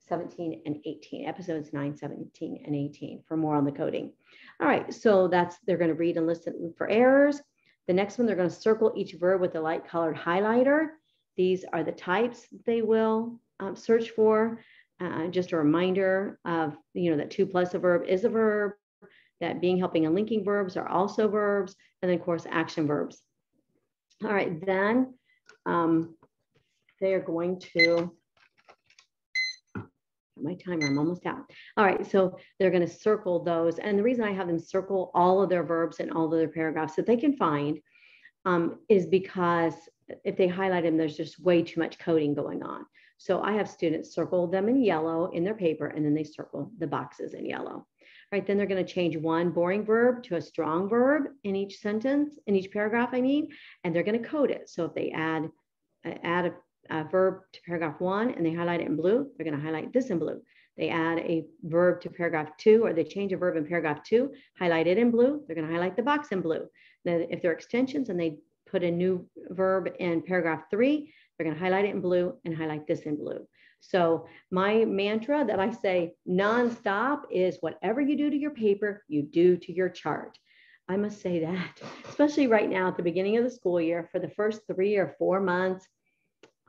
17 0.08 0.62
and 0.66 0.78
18 0.86 1.28
episodes 1.28 1.74
9 1.74 1.98
17 1.98 2.64
and 2.64 2.76
18 2.76 3.24
for 3.28 3.36
more 3.36 3.56
on 3.56 3.66
the 3.66 3.72
coding 3.72 4.14
all 4.62 4.68
right 4.68 4.94
so 4.94 5.28
that's 5.28 5.58
they're 5.66 5.80
going 5.80 5.90
to 5.90 5.96
read 5.96 6.16
and 6.16 6.28
listen 6.28 6.72
for 6.78 6.88
errors 6.88 7.42
the 7.88 7.94
next 7.94 8.18
one, 8.18 8.26
they're 8.26 8.36
going 8.36 8.50
to 8.50 8.56
circle 8.56 8.94
each 8.96 9.14
verb 9.14 9.42
with 9.42 9.56
a 9.56 9.62
light 9.62 9.88
colored 9.88 10.16
highlighter. 10.16 10.88
These 11.38 11.66
are 11.72 11.84
the 11.84 11.92
types 11.92 12.48
they 12.66 12.82
will 12.82 13.40
um, 13.60 13.76
search 13.76 14.12
for. 14.12 14.62
Uh, 15.02 15.28
just 15.28 15.52
a 15.52 15.58
reminder 15.58 16.40
of, 16.46 16.78
you 16.94 17.12
know, 17.12 17.18
that 17.18 17.30
to 17.32 17.46
plus 17.46 17.74
a 17.74 17.80
verb 17.80 18.04
is 18.08 18.24
a 18.24 18.30
verb, 18.30 18.72
that 19.42 19.60
being, 19.60 19.78
helping, 19.78 20.06
and 20.06 20.16
linking 20.16 20.44
verbs 20.44 20.78
are 20.78 20.88
also 20.88 21.28
verbs, 21.28 21.76
and 22.02 22.10
then, 22.10 22.18
of 22.18 22.24
course, 22.24 22.48
action 22.50 22.88
verbs. 22.88 23.22
All 24.24 24.34
right, 24.34 24.66
then 24.66 25.14
um, 25.66 26.16
they 27.02 27.14
are 27.14 27.20
going 27.20 27.60
to, 27.74 28.14
my 30.42 30.56
timer, 30.56 30.88
I'm 30.88 30.98
almost 30.98 31.26
out. 31.26 31.50
All 31.78 31.86
right, 31.86 32.06
so 32.10 32.38
they're 32.60 32.72
going 32.72 32.86
to 32.86 32.94
circle 32.94 33.44
those. 33.44 33.80
And 33.80 33.98
the 33.98 34.04
reason 34.04 34.24
I 34.24 34.34
have 34.34 34.48
them 34.48 34.60
circle 34.60 35.12
all 35.14 35.42
of 35.42 35.50
their 35.50 35.64
verbs 35.64 36.00
and 36.00 36.12
all 36.12 36.26
of 36.26 36.40
their 36.40 36.48
paragraphs 36.48 36.96
that 36.96 37.06
they 37.06 37.18
can 37.18 37.38
find 37.38 37.80
um, 38.46 38.80
is 38.90 39.06
because 39.06 39.74
if 40.24 40.38
they 40.38 40.48
highlight 40.48 40.84
them, 40.84 40.98
there's 40.98 41.18
just 41.18 41.40
way 41.40 41.64
too 41.64 41.80
much 41.80 42.00
coding 42.00 42.34
going 42.34 42.64
on. 42.64 42.86
So 43.18 43.42
I 43.42 43.54
have 43.54 43.70
students 43.70 44.14
circle 44.14 44.48
them 44.48 44.68
in 44.68 44.84
yellow 44.84 45.32
in 45.32 45.44
their 45.44 45.56
paper, 45.56 45.88
and 45.88 46.06
then 46.06 46.14
they 46.14 46.24
circle 46.24 46.72
the 46.78 46.88
boxes 46.88 47.34
in 47.34 47.46
yellow. 47.46 47.88
All 48.32 48.40
right, 48.40 48.46
then 48.46 48.58
they're 48.58 48.66
going 48.66 48.84
to 48.84 48.94
change 48.94 49.16
one 49.16 49.52
boring 49.52 49.86
verb 49.86 50.24
to 50.24 50.36
a 50.36 50.42
strong 50.42 50.90
verb 50.90 51.28
in 51.44 51.56
each 51.56 51.78
sentence, 51.78 52.38
in 52.48 52.56
each 52.56 52.72
paragraph, 52.72 53.10
I 53.14 53.22
mean, 53.22 53.50
and 53.84 53.96
they're 53.96 54.04
going 54.04 54.22
to 54.22 54.28
code 54.28 54.52
it. 54.52 54.70
So 54.70 54.86
if 54.86 54.94
they 54.94 55.12
add, 55.12 55.50
uh, 56.06 56.16
add 56.24 56.48
a 56.48 56.54
a 56.90 57.04
verb 57.04 57.42
to 57.54 57.62
paragraph 57.62 58.00
one 58.00 58.32
and 58.32 58.46
they 58.46 58.54
highlight 58.54 58.82
it 58.82 58.88
in 58.88 58.96
blue, 58.96 59.28
they're 59.38 59.46
going 59.46 59.58
to 59.58 59.64
highlight 59.64 59.94
this 59.94 60.10
in 60.10 60.20
blue. 60.20 60.42
They 60.78 60.90
add 60.90 61.20
a 61.20 61.46
verb 61.64 62.02
to 62.02 62.10
paragraph 62.10 62.50
two, 62.58 62.86
or 62.86 62.94
they 62.94 63.06
change 63.06 63.32
a 63.32 63.38
verb 63.38 63.56
in 63.56 63.66
paragraph 63.66 64.04
two, 64.04 64.34
highlight 64.60 64.88
it 64.88 64.98
in 64.98 65.10
blue, 65.10 65.42
they're 65.48 65.56
going 65.56 65.68
to 65.68 65.74
highlight 65.74 65.96
the 65.96 66.04
box 66.04 66.30
in 66.32 66.42
blue. 66.42 66.68
Now, 67.06 67.24
if 67.30 67.42
they're 67.42 67.54
extensions 67.54 68.10
and 68.10 68.20
they 68.20 68.40
put 68.70 68.84
a 68.84 68.92
new 68.92 69.26
verb 69.50 69.90
in 70.00 70.22
paragraph 70.22 70.64
three, 70.70 71.14
they're 71.38 71.46
going 71.46 71.58
to 71.58 71.64
highlight 71.64 71.86
it 71.86 71.96
in 71.96 72.02
blue 72.02 72.34
and 72.44 72.56
highlight 72.56 72.88
this 72.88 73.02
in 73.02 73.16
blue. 73.16 73.48
So 73.80 74.28
my 74.52 74.84
mantra 74.86 75.46
that 75.46 75.60
I 75.60 75.72
say 75.72 76.16
nonstop 76.28 77.22
is 77.30 77.58
whatever 77.62 78.02
you 78.02 78.18
do 78.18 78.30
to 78.30 78.38
your 78.38 78.52
paper, 78.52 79.04
you 79.08 79.22
do 79.22 79.58
to 79.58 79.72
your 79.72 79.90
chart. 79.90 80.38
I 80.88 80.98
must 80.98 81.22
say 81.22 81.40
that, 81.40 81.82
especially 82.10 82.48
right 82.48 82.70
now 82.70 82.88
at 82.88 82.98
the 82.98 83.04
beginning 83.04 83.38
of 83.38 83.44
the 83.44 83.50
school 83.50 83.80
year, 83.80 84.10
for 84.12 84.20
the 84.20 84.30
first 84.30 84.62
three 84.68 84.96
or 84.96 85.16
four 85.20 85.40
months, 85.40 85.88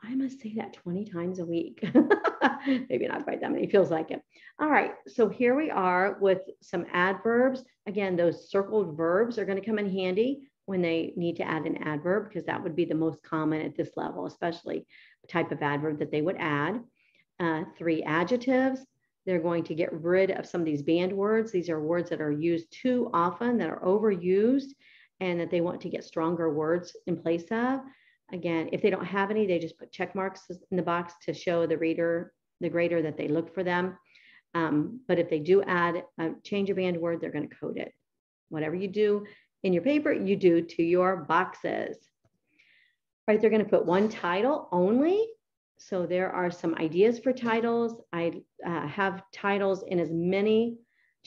I 0.02 0.14
must 0.14 0.40
say 0.40 0.54
that 0.56 0.74
20 0.74 1.04
times 1.06 1.38
a 1.38 1.44
week. 1.44 1.84
Maybe 2.66 3.08
not 3.08 3.24
quite 3.24 3.40
that 3.40 3.50
many, 3.50 3.66
feels 3.68 3.90
like 3.90 4.10
it. 4.10 4.22
All 4.60 4.68
right, 4.68 4.92
so 5.06 5.28
here 5.28 5.56
we 5.56 5.70
are 5.70 6.18
with 6.20 6.42
some 6.60 6.86
adverbs. 6.92 7.64
Again, 7.86 8.16
those 8.16 8.50
circled 8.50 8.96
verbs 8.96 9.38
are 9.38 9.44
going 9.44 9.60
to 9.60 9.64
come 9.64 9.78
in 9.78 9.90
handy 9.90 10.48
when 10.66 10.82
they 10.82 11.12
need 11.16 11.36
to 11.36 11.48
add 11.48 11.64
an 11.64 11.82
adverb 11.82 12.28
because 12.28 12.44
that 12.44 12.62
would 12.62 12.76
be 12.76 12.84
the 12.84 12.94
most 12.94 13.22
common 13.22 13.62
at 13.62 13.76
this 13.76 13.90
level, 13.96 14.26
especially 14.26 14.86
type 15.28 15.50
of 15.50 15.62
adverb 15.62 15.98
that 15.98 16.10
they 16.10 16.22
would 16.22 16.36
add. 16.38 16.82
Uh, 17.38 17.64
three 17.76 18.02
adjectives. 18.02 18.80
They're 19.26 19.40
going 19.40 19.64
to 19.64 19.74
get 19.74 19.92
rid 19.92 20.30
of 20.30 20.46
some 20.46 20.60
of 20.60 20.64
these 20.64 20.82
banned 20.82 21.12
words. 21.12 21.50
These 21.50 21.68
are 21.68 21.80
words 21.80 22.10
that 22.10 22.20
are 22.20 22.30
used 22.30 22.70
too 22.70 23.10
often, 23.12 23.58
that 23.58 23.68
are 23.68 23.80
overused, 23.80 24.70
and 25.20 25.40
that 25.40 25.50
they 25.50 25.60
want 25.60 25.80
to 25.80 25.88
get 25.88 26.04
stronger 26.04 26.52
words 26.52 26.96
in 27.06 27.16
place 27.16 27.46
of. 27.50 27.80
Again, 28.32 28.70
if 28.72 28.82
they 28.82 28.90
don't 28.90 29.04
have 29.04 29.30
any, 29.30 29.46
they 29.46 29.58
just 29.58 29.78
put 29.78 29.92
check 29.92 30.14
marks 30.14 30.50
in 30.70 30.76
the 30.76 30.82
box 30.82 31.14
to 31.22 31.34
show 31.34 31.66
the 31.66 31.78
reader, 31.78 32.32
the 32.60 32.68
grader 32.68 33.02
that 33.02 33.16
they 33.16 33.28
look 33.28 33.54
for 33.54 33.62
them. 33.62 33.96
Um, 34.54 35.00
but 35.06 35.18
if 35.18 35.30
they 35.30 35.38
do 35.38 35.62
add 35.62 36.02
a 36.18 36.30
change 36.42 36.70
a 36.70 36.74
band 36.74 36.96
word, 36.96 37.20
they're 37.20 37.30
going 37.30 37.48
to 37.48 37.56
code 37.56 37.76
it. 37.76 37.92
Whatever 38.48 38.74
you 38.74 38.88
do 38.88 39.26
in 39.62 39.72
your 39.72 39.82
paper, 39.82 40.12
you 40.12 40.36
do 40.36 40.62
to 40.62 40.82
your 40.82 41.16
boxes. 41.16 41.96
Right, 43.28 43.40
they're 43.40 43.50
going 43.50 43.64
to 43.64 43.70
put 43.70 43.86
one 43.86 44.08
title 44.08 44.68
only. 44.72 45.26
So 45.78 46.06
there 46.06 46.30
are 46.30 46.50
some 46.50 46.74
ideas 46.76 47.18
for 47.18 47.32
titles. 47.32 48.00
I 48.12 48.42
uh, 48.66 48.86
have 48.86 49.22
titles 49.32 49.84
in 49.86 50.00
as 50.00 50.10
many 50.10 50.78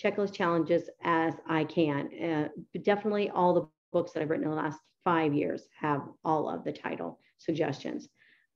checklist 0.01 0.33
challenges 0.33 0.89
as 1.03 1.33
I 1.47 1.65
can. 1.65 2.09
Uh, 2.23 2.47
definitely 2.81 3.29
all 3.29 3.53
the 3.53 3.67
books 3.91 4.12
that 4.12 4.21
I've 4.21 4.30
written 4.30 4.45
in 4.45 4.52
the 4.52 4.56
last 4.56 4.80
five 5.04 5.34
years 5.34 5.63
have 5.80 6.02
all 6.23 6.49
of 6.49 6.63
the 6.63 6.71
title 6.71 7.19
suggestions. 7.38 8.08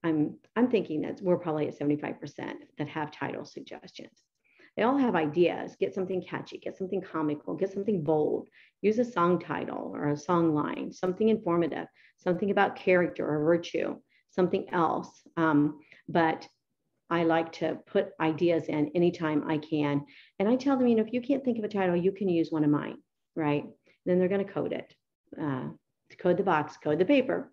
I'm, 0.04 0.38
I'm 0.56 0.70
thinking 0.70 1.02
that 1.02 1.22
we're 1.22 1.38
probably 1.38 1.68
at 1.68 1.80
75% 1.80 2.54
that 2.78 2.88
have 2.88 3.12
title 3.12 3.46
suggestions. 3.46 4.24
They 4.76 4.84
all 4.84 4.98
have 4.98 5.16
ideas. 5.16 5.76
Get 5.80 5.94
something 5.94 6.22
catchy, 6.22 6.58
get 6.58 6.78
something 6.78 7.02
comical, 7.02 7.54
get 7.54 7.72
something 7.72 8.04
bold, 8.04 8.50
use 8.82 9.00
a 9.00 9.06
song 9.06 9.40
title 9.40 9.92
or 9.94 10.10
a 10.10 10.18
song 10.18 10.54
line, 10.54 10.92
something 10.92 11.30
informative, 11.30 11.88
something 12.18 12.52
about 12.52 12.76
character 12.76 13.28
or 13.28 13.44
virtue, 13.44 13.96
something 14.32 14.68
else. 14.72 15.10
Um, 15.38 15.80
but 16.10 16.48
I 17.10 17.24
like 17.24 17.52
to 17.54 17.78
put 17.86 18.14
ideas 18.20 18.66
in 18.66 18.90
anytime 18.96 19.48
I 19.48 19.60
can. 19.60 20.06
And 20.40 20.50
I 20.50 20.56
tell 20.56 20.78
them, 20.78 20.88
you 20.88 20.96
know, 20.96 21.04
if 21.04 21.14
you 21.14 21.22
can't 21.22 21.46
think 21.46 21.60
of 21.60 21.64
a 21.64 21.70
title, 21.70 21.96
you 21.96 22.12
can 22.12 22.28
use 22.28 22.52
one 22.52 22.64
of 22.64 22.72
mine, 22.72 22.98
right? 23.36 23.66
Then 24.06 24.18
they're 24.18 24.28
going 24.28 24.46
to 24.46 24.52
code 24.52 24.74
it. 24.74 24.94
Uh, 25.42 25.70
code 26.20 26.38
the 26.38 26.44
box, 26.44 26.78
code 26.78 27.00
the 27.00 27.06
paper. 27.06 27.52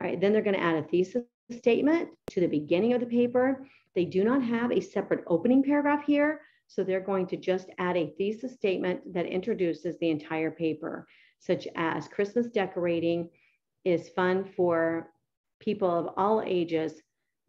All 0.00 0.08
right, 0.08 0.20
then 0.20 0.32
they're 0.32 0.42
going 0.42 0.56
to 0.56 0.62
add 0.62 0.76
a 0.76 0.82
thesis 0.82 1.24
statement 1.50 2.10
to 2.30 2.40
the 2.40 2.46
beginning 2.46 2.92
of 2.92 3.00
the 3.00 3.06
paper. 3.06 3.66
They 3.94 4.04
do 4.04 4.24
not 4.24 4.42
have 4.42 4.72
a 4.72 4.80
separate 4.80 5.24
opening 5.26 5.62
paragraph 5.62 6.04
here, 6.04 6.40
so 6.66 6.82
they're 6.82 7.00
going 7.00 7.26
to 7.28 7.36
just 7.36 7.70
add 7.78 7.96
a 7.96 8.12
thesis 8.18 8.54
statement 8.54 9.12
that 9.12 9.26
introduces 9.26 9.96
the 9.98 10.10
entire 10.10 10.50
paper, 10.50 11.06
such 11.38 11.68
as 11.76 12.08
Christmas 12.08 12.48
decorating 12.48 13.30
is 13.84 14.08
fun 14.10 14.44
for 14.56 15.10
people 15.60 15.90
of 15.90 16.14
all 16.16 16.42
ages, 16.44 17.02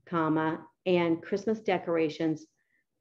comma, 0.05 0.59
and 0.85 1.21
Christmas 1.21 1.59
decorations 1.59 2.45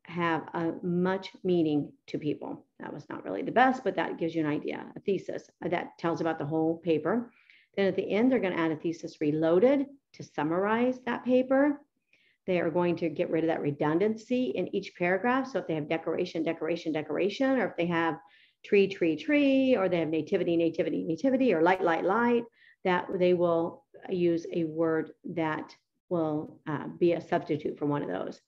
have 0.04 0.42
a 0.54 0.72
much 0.82 1.30
meaning 1.42 1.92
to 2.06 2.18
people. 2.18 2.66
That 2.80 2.92
was 2.92 3.08
not 3.08 3.24
really 3.24 3.42
the 3.42 3.52
best, 3.52 3.84
but 3.84 3.96
that 3.96 4.18
gives 4.18 4.34
you 4.34 4.44
an 4.44 4.50
idea, 4.50 4.84
a 4.96 5.00
thesis 5.00 5.48
that 5.60 5.96
tells 5.98 6.20
about 6.20 6.38
the 6.38 6.46
whole 6.46 6.78
paper. 6.78 7.30
Then 7.76 7.87
at 7.87 7.96
the 7.96 8.10
end, 8.10 8.30
they're 8.30 8.40
going 8.40 8.52
to 8.52 8.58
add 8.58 8.72
a 8.72 8.76
thesis 8.76 9.20
reloaded 9.20 9.87
to 10.14 10.22
summarize 10.22 11.00
that 11.06 11.24
paper. 11.24 11.80
They 12.46 12.60
are 12.60 12.70
going 12.70 12.96
to 12.96 13.08
get 13.08 13.30
rid 13.30 13.44
of 13.44 13.48
that 13.48 13.62
redundancy 13.62 14.52
in 14.54 14.74
each 14.74 14.94
paragraph. 14.96 15.50
So 15.50 15.60
if 15.60 15.66
they 15.66 15.74
have 15.74 15.88
decoration, 15.88 16.42
decoration, 16.42 16.92
decoration, 16.92 17.58
or 17.58 17.68
if 17.68 17.76
they 17.76 17.87
have 17.87 18.18
tree, 18.64 18.87
tree, 18.88 19.16
tree, 19.16 19.76
or 19.76 19.88
they 19.88 20.00
have 20.00 20.08
nativity, 20.08 20.56
nativity, 20.56 21.04
nativity, 21.04 21.54
or 21.54 21.62
light, 21.62 21.82
light, 21.82 22.04
light, 22.04 22.44
that 22.84 23.06
they 23.18 23.34
will 23.34 23.84
use 24.10 24.46
a 24.52 24.64
word 24.64 25.12
that 25.24 25.74
will 26.10 26.60
uh, 26.66 26.87
be 26.98 27.12
a 27.12 27.20
substitute 27.20 27.78
for 27.78 27.87
one 27.87 28.02
of 28.02 28.08
those. 28.08 28.40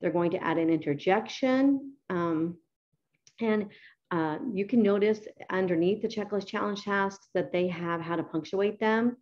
They're 0.00 0.12
going 0.12 0.30
to 0.32 0.42
add 0.42 0.58
an 0.58 0.70
interjection. 0.70 1.94
Um, 2.10 2.58
and 3.42 3.68
uh, 4.10 4.38
you 4.52 4.66
can 4.66 4.82
notice 4.82 5.20
underneath 5.50 6.02
the 6.02 6.08
checklist 6.08 6.46
challenge 6.46 6.82
tasks 6.82 7.28
that 7.34 7.50
they 7.50 7.66
have 7.68 8.00
how 8.00 8.16
to 8.16 8.22
punctuate 8.22 8.78
them 8.78 9.16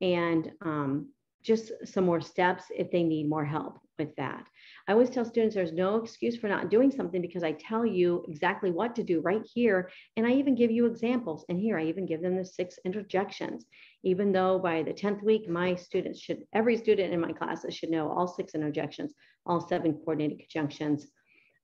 and 0.00 0.52
um, 0.62 1.08
just 1.42 1.72
some 1.84 2.04
more 2.04 2.20
steps 2.20 2.64
if 2.76 2.90
they 2.90 3.02
need 3.02 3.28
more 3.28 3.44
help 3.44 3.78
with 3.98 4.14
that. 4.16 4.44
I 4.86 4.92
always 4.92 5.10
tell 5.10 5.24
students 5.24 5.54
there's 5.54 5.72
no 5.72 5.96
excuse 5.96 6.36
for 6.36 6.48
not 6.48 6.70
doing 6.70 6.90
something 6.90 7.20
because 7.20 7.42
I 7.42 7.52
tell 7.52 7.84
you 7.84 8.24
exactly 8.28 8.70
what 8.70 8.94
to 8.96 9.02
do 9.02 9.20
right 9.20 9.42
here. 9.54 9.90
And 10.16 10.26
I 10.26 10.32
even 10.32 10.54
give 10.54 10.70
you 10.70 10.86
examples. 10.86 11.44
And 11.48 11.58
here 11.58 11.78
I 11.78 11.84
even 11.84 12.06
give 12.06 12.22
them 12.22 12.36
the 12.36 12.44
six 12.44 12.78
interjections, 12.84 13.64
even 14.04 14.30
though 14.30 14.58
by 14.58 14.82
the 14.82 14.92
10th 14.92 15.22
week, 15.22 15.48
my 15.48 15.74
students 15.74 16.20
should, 16.20 16.44
every 16.52 16.76
student 16.76 17.12
in 17.12 17.20
my 17.20 17.32
classes 17.32 17.74
should 17.74 17.90
know 17.90 18.10
all 18.10 18.28
six 18.28 18.54
interjections, 18.54 19.14
all 19.46 19.66
seven 19.66 19.94
coordinated 19.94 20.38
conjunctions. 20.38 21.06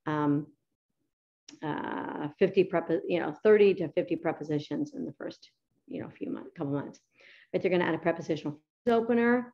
Um, 0.06 0.46
uh, 1.62 2.28
50 2.38 2.64
prep, 2.64 2.90
you 3.06 3.20
know, 3.20 3.34
30 3.42 3.74
to 3.74 3.88
50 3.88 4.16
prepositions 4.16 4.94
in 4.94 5.04
the 5.04 5.12
first, 5.12 5.50
you 5.86 6.02
know, 6.02 6.08
few 6.08 6.30
months, 6.30 6.50
couple 6.56 6.72
months. 6.72 7.00
But 7.52 7.62
they're 7.62 7.70
going 7.70 7.82
to 7.82 7.86
add 7.86 7.94
a 7.94 7.98
prepositional 7.98 8.60
opener, 8.88 9.52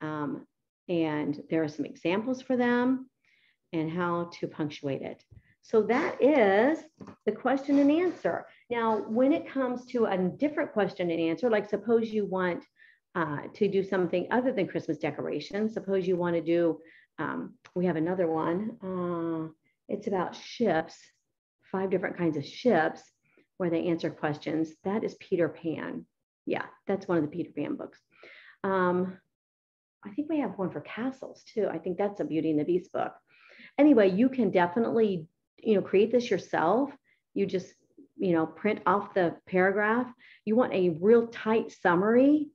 um, 0.00 0.46
and 0.88 1.42
there 1.50 1.62
are 1.62 1.68
some 1.68 1.86
examples 1.86 2.42
for 2.42 2.56
them 2.56 3.08
and 3.72 3.90
how 3.90 4.30
to 4.40 4.46
punctuate 4.46 5.02
it. 5.02 5.24
So 5.62 5.82
that 5.84 6.22
is 6.22 6.80
the 7.24 7.32
question 7.32 7.78
and 7.78 7.90
answer. 7.90 8.46
Now, 8.70 8.98
when 9.08 9.32
it 9.32 9.48
comes 9.48 9.86
to 9.86 10.04
a 10.06 10.18
different 10.18 10.72
question 10.72 11.10
and 11.10 11.18
answer, 11.18 11.48
like 11.48 11.68
suppose 11.70 12.10
you 12.10 12.26
want 12.26 12.64
uh, 13.14 13.42
to 13.54 13.68
do 13.68 13.82
something 13.82 14.26
other 14.30 14.52
than 14.52 14.66
Christmas 14.66 14.98
decorations, 14.98 15.72
suppose 15.72 16.06
you 16.06 16.16
want 16.16 16.36
to 16.36 16.42
do, 16.42 16.78
um, 17.18 17.54
we 17.74 17.86
have 17.86 17.96
another 17.96 18.26
one. 18.26 18.76
Uh, 18.82 18.93
it's 19.94 20.08
about 20.08 20.34
ships, 20.34 20.96
five 21.70 21.90
different 21.90 22.18
kinds 22.18 22.36
of 22.36 22.44
ships 22.44 23.00
where 23.56 23.70
they 23.70 23.86
answer 23.86 24.10
questions. 24.10 24.72
That 24.82 25.04
is 25.04 25.14
Peter 25.20 25.48
Pan. 25.48 26.04
Yeah, 26.46 26.66
that's 26.86 27.08
one 27.08 27.18
of 27.18 27.24
the 27.24 27.30
Peter 27.30 27.50
Pan 27.56 27.76
books. 27.76 27.98
Um, 28.64 29.16
I 30.04 30.10
think 30.10 30.28
we 30.28 30.40
have 30.40 30.58
one 30.58 30.70
for 30.70 30.80
castles 30.80 31.44
too. 31.54 31.68
I 31.70 31.78
think 31.78 31.96
that's 31.96 32.20
a 32.20 32.24
Beauty 32.24 32.50
and 32.50 32.58
the 32.58 32.64
Beast 32.64 32.92
book. 32.92 33.12
Anyway, 33.78 34.10
you 34.10 34.28
can 34.28 34.50
definitely, 34.50 35.26
you 35.62 35.76
know, 35.76 35.82
create 35.82 36.10
this 36.12 36.30
yourself. 36.30 36.90
You 37.32 37.46
just, 37.46 37.72
you 38.16 38.32
know, 38.32 38.46
print 38.46 38.80
off 38.86 39.14
the 39.14 39.36
paragraph. 39.46 40.06
You 40.44 40.56
want 40.56 40.74
a 40.74 40.96
real 41.00 41.28
tight 41.28 41.72
summary 41.72 42.48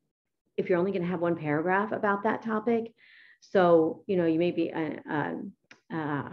if 0.57 0.69
you're 0.69 0.77
only 0.77 0.91
going 0.91 1.03
to 1.03 1.09
have 1.09 1.21
one 1.21 1.37
paragraph 1.37 1.93
about 1.93 2.23
that 2.23 2.43
topic. 2.43 2.93
So, 3.39 4.03
you 4.07 4.17
know, 4.17 4.25
you 4.25 4.39
may 4.39 4.51
be 4.51 4.69
a, 4.69 4.99
a, 5.09 5.35
a 5.91 5.97
uh, 5.97 6.29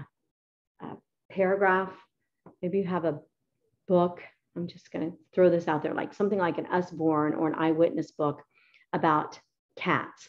paragraph. 1.36 1.92
Maybe 2.62 2.78
you 2.78 2.84
have 2.84 3.04
a 3.04 3.20
book. 3.86 4.22
I'm 4.56 4.66
just 4.66 4.90
going 4.90 5.10
to 5.10 5.16
throw 5.34 5.50
this 5.50 5.68
out 5.68 5.82
there, 5.82 5.94
like 5.94 6.14
something 6.14 6.38
like 6.38 6.56
an 6.56 6.66
Usborne 6.66 7.34
or 7.34 7.46
an 7.46 7.54
eyewitness 7.54 8.10
book 8.10 8.42
about 8.94 9.38
cats. 9.76 10.28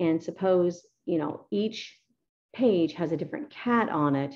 And 0.00 0.20
suppose, 0.20 0.84
you 1.04 1.18
know, 1.18 1.46
each 1.52 1.96
page 2.52 2.94
has 2.94 3.12
a 3.12 3.16
different 3.16 3.50
cat 3.50 3.88
on 3.88 4.16
it, 4.16 4.34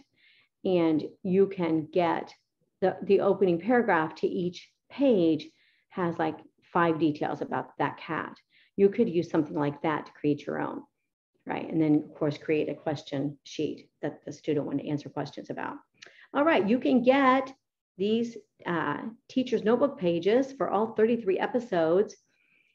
and 0.64 1.02
you 1.24 1.48
can 1.48 1.88
get 1.92 2.32
the, 2.80 2.96
the 3.02 3.20
opening 3.20 3.60
paragraph 3.60 4.14
to 4.16 4.28
each 4.28 4.70
page 4.90 5.48
has 5.88 6.18
like 6.18 6.38
five 6.72 7.00
details 7.00 7.42
about 7.42 7.76
that 7.78 7.98
cat. 7.98 8.36
You 8.76 8.88
could 8.88 9.08
use 9.08 9.28
something 9.28 9.56
like 9.56 9.82
that 9.82 10.06
to 10.06 10.12
create 10.12 10.46
your 10.46 10.60
own 10.60 10.82
right? 11.50 11.68
And 11.68 11.82
then 11.82 12.04
of 12.08 12.14
course, 12.14 12.38
create 12.38 12.68
a 12.68 12.74
question 12.74 13.36
sheet 13.42 13.88
that 14.02 14.24
the 14.24 14.32
student 14.32 14.66
want 14.66 14.78
to 14.78 14.88
answer 14.88 15.08
questions 15.08 15.50
about. 15.50 15.74
All 16.32 16.44
right, 16.44 16.66
you 16.68 16.78
can 16.78 17.02
get 17.02 17.52
these 17.98 18.36
uh, 18.64 18.98
teacher's 19.28 19.64
notebook 19.64 19.98
pages 19.98 20.52
for 20.52 20.70
all 20.70 20.94
33 20.94 21.40
episodes. 21.40 22.16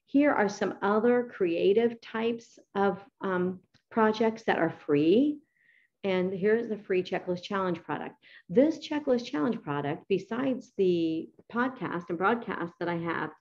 Here 0.07 0.33
are 0.33 0.49
some 0.49 0.75
other 0.81 1.31
creative 1.33 2.01
types 2.01 2.59
of 2.75 3.01
um, 3.21 3.61
projects 3.89 4.43
that 4.43 4.59
are 4.59 4.73
free. 4.85 5.39
And 6.03 6.33
here's 6.33 6.67
the 6.67 6.77
free 6.77 7.01
checklist 7.01 7.43
challenge 7.43 7.81
product. 7.81 8.15
This 8.49 8.77
checklist 8.77 9.25
challenge 9.25 9.61
product, 9.61 10.03
besides 10.09 10.73
the 10.77 11.29
podcast 11.51 12.09
and 12.09 12.17
broadcast 12.17 12.73
that 12.79 12.89
I 12.89 12.97
have, 12.97 13.31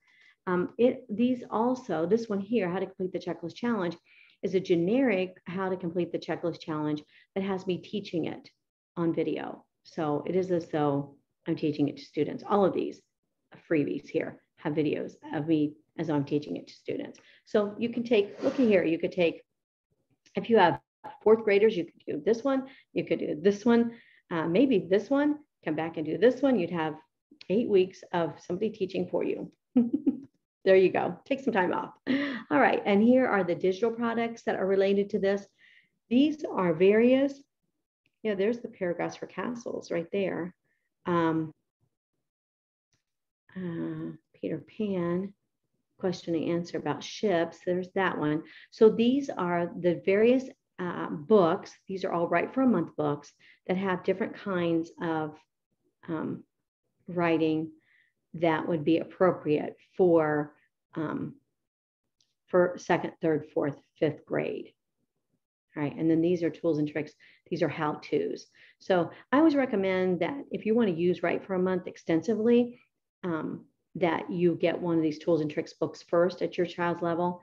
um, 0.46 0.70
it 0.78 1.04
these 1.10 1.42
also, 1.50 2.06
this 2.06 2.28
one 2.28 2.40
here, 2.40 2.70
how 2.70 2.78
to 2.78 2.86
complete 2.86 3.12
the 3.12 3.18
checklist 3.18 3.56
challenge, 3.56 3.96
is 4.44 4.54
a 4.54 4.60
generic 4.60 5.38
how 5.46 5.68
to 5.68 5.76
complete 5.76 6.12
the 6.12 6.18
checklist 6.18 6.60
challenge 6.60 7.02
that 7.34 7.42
has 7.42 7.66
me 7.66 7.78
teaching 7.78 8.26
it 8.26 8.48
on 8.96 9.12
video. 9.12 9.64
So 9.82 10.22
it 10.26 10.36
is 10.36 10.52
as 10.52 10.68
though 10.68 11.16
I'm 11.48 11.56
teaching 11.56 11.88
it 11.88 11.96
to 11.96 12.04
students. 12.04 12.44
All 12.48 12.64
of 12.64 12.74
these 12.74 13.00
freebies 13.68 14.08
here, 14.08 14.40
have 14.58 14.74
videos 14.74 15.14
of 15.34 15.46
me 15.46 15.74
as 15.98 16.10
I'm 16.10 16.24
teaching 16.24 16.56
it 16.56 16.68
to 16.68 16.74
students. 16.74 17.18
So 17.44 17.74
you 17.78 17.88
can 17.88 18.04
take, 18.04 18.42
looking 18.42 18.68
here, 18.68 18.84
you 18.84 18.98
could 18.98 19.12
take, 19.12 19.42
if 20.34 20.48
you 20.48 20.58
have 20.58 20.80
fourth 21.22 21.44
graders, 21.44 21.76
you 21.76 21.84
could 21.84 22.02
do 22.06 22.22
this 22.24 22.44
one, 22.44 22.66
you 22.92 23.04
could 23.04 23.18
do 23.18 23.38
this 23.40 23.64
one, 23.64 23.92
uh, 24.30 24.46
maybe 24.46 24.86
this 24.90 25.10
one, 25.10 25.38
come 25.64 25.74
back 25.74 25.96
and 25.96 26.06
do 26.06 26.18
this 26.18 26.42
one. 26.42 26.58
You'd 26.58 26.70
have 26.70 26.94
eight 27.48 27.68
weeks 27.68 28.02
of 28.12 28.34
somebody 28.46 28.70
teaching 28.70 29.08
for 29.10 29.24
you. 29.24 29.50
there 30.64 30.76
you 30.76 30.90
go. 30.90 31.18
Take 31.24 31.40
some 31.40 31.52
time 31.52 31.72
off. 31.72 31.92
All 32.50 32.60
right. 32.60 32.82
And 32.84 33.02
here 33.02 33.26
are 33.26 33.44
the 33.44 33.54
digital 33.54 33.90
products 33.90 34.42
that 34.44 34.56
are 34.56 34.66
related 34.66 35.10
to 35.10 35.18
this. 35.18 35.46
These 36.08 36.44
are 36.44 36.72
various, 36.72 37.34
yeah, 38.22 38.34
there's 38.34 38.60
the 38.60 38.68
paragraphs 38.68 39.16
for 39.16 39.26
castles 39.26 39.90
right 39.90 40.08
there. 40.12 40.54
Um, 41.06 41.52
uh, 43.56 44.12
Peter 44.34 44.58
Pan, 44.58 45.32
question 45.98 46.34
and 46.34 46.50
answer 46.50 46.78
about 46.78 47.04
ships. 47.04 47.58
There's 47.64 47.88
that 47.94 48.18
one. 48.18 48.42
So 48.70 48.90
these 48.90 49.30
are 49.30 49.70
the 49.78 50.02
various 50.04 50.44
uh, 50.78 51.08
books. 51.10 51.72
These 51.88 52.04
are 52.04 52.12
all 52.12 52.28
Write 52.28 52.52
for 52.52 52.62
a 52.62 52.66
Month 52.66 52.96
books 52.96 53.32
that 53.66 53.76
have 53.76 54.04
different 54.04 54.34
kinds 54.36 54.90
of 55.00 55.36
um, 56.08 56.44
writing 57.06 57.70
that 58.34 58.66
would 58.66 58.84
be 58.84 58.98
appropriate 58.98 59.76
for 59.96 60.54
um, 60.94 61.34
for 62.46 62.76
second, 62.78 63.12
third, 63.20 63.46
fourth, 63.52 63.76
fifth 63.98 64.24
grade. 64.26 64.72
All 65.76 65.82
right, 65.82 65.96
and 65.96 66.08
then 66.08 66.20
these 66.20 66.42
are 66.42 66.50
tools 66.50 66.78
and 66.78 66.88
tricks. 66.88 67.12
These 67.50 67.62
are 67.62 67.68
how-tos. 67.68 68.46
So 68.78 69.10
I 69.32 69.38
always 69.38 69.56
recommend 69.56 70.20
that 70.20 70.36
if 70.52 70.64
you 70.64 70.74
want 70.74 70.88
to 70.88 70.94
use 70.94 71.22
Write 71.22 71.44
for 71.44 71.54
a 71.54 71.58
Month 71.58 71.88
extensively, 71.88 72.78
um, 73.24 73.64
that 73.96 74.30
you 74.30 74.56
get 74.56 74.80
one 74.80 74.96
of 74.96 75.02
these 75.02 75.18
tools 75.18 75.40
and 75.40 75.50
tricks 75.50 75.72
books 75.72 76.02
first 76.02 76.42
at 76.42 76.56
your 76.56 76.66
child's 76.66 77.02
level. 77.02 77.40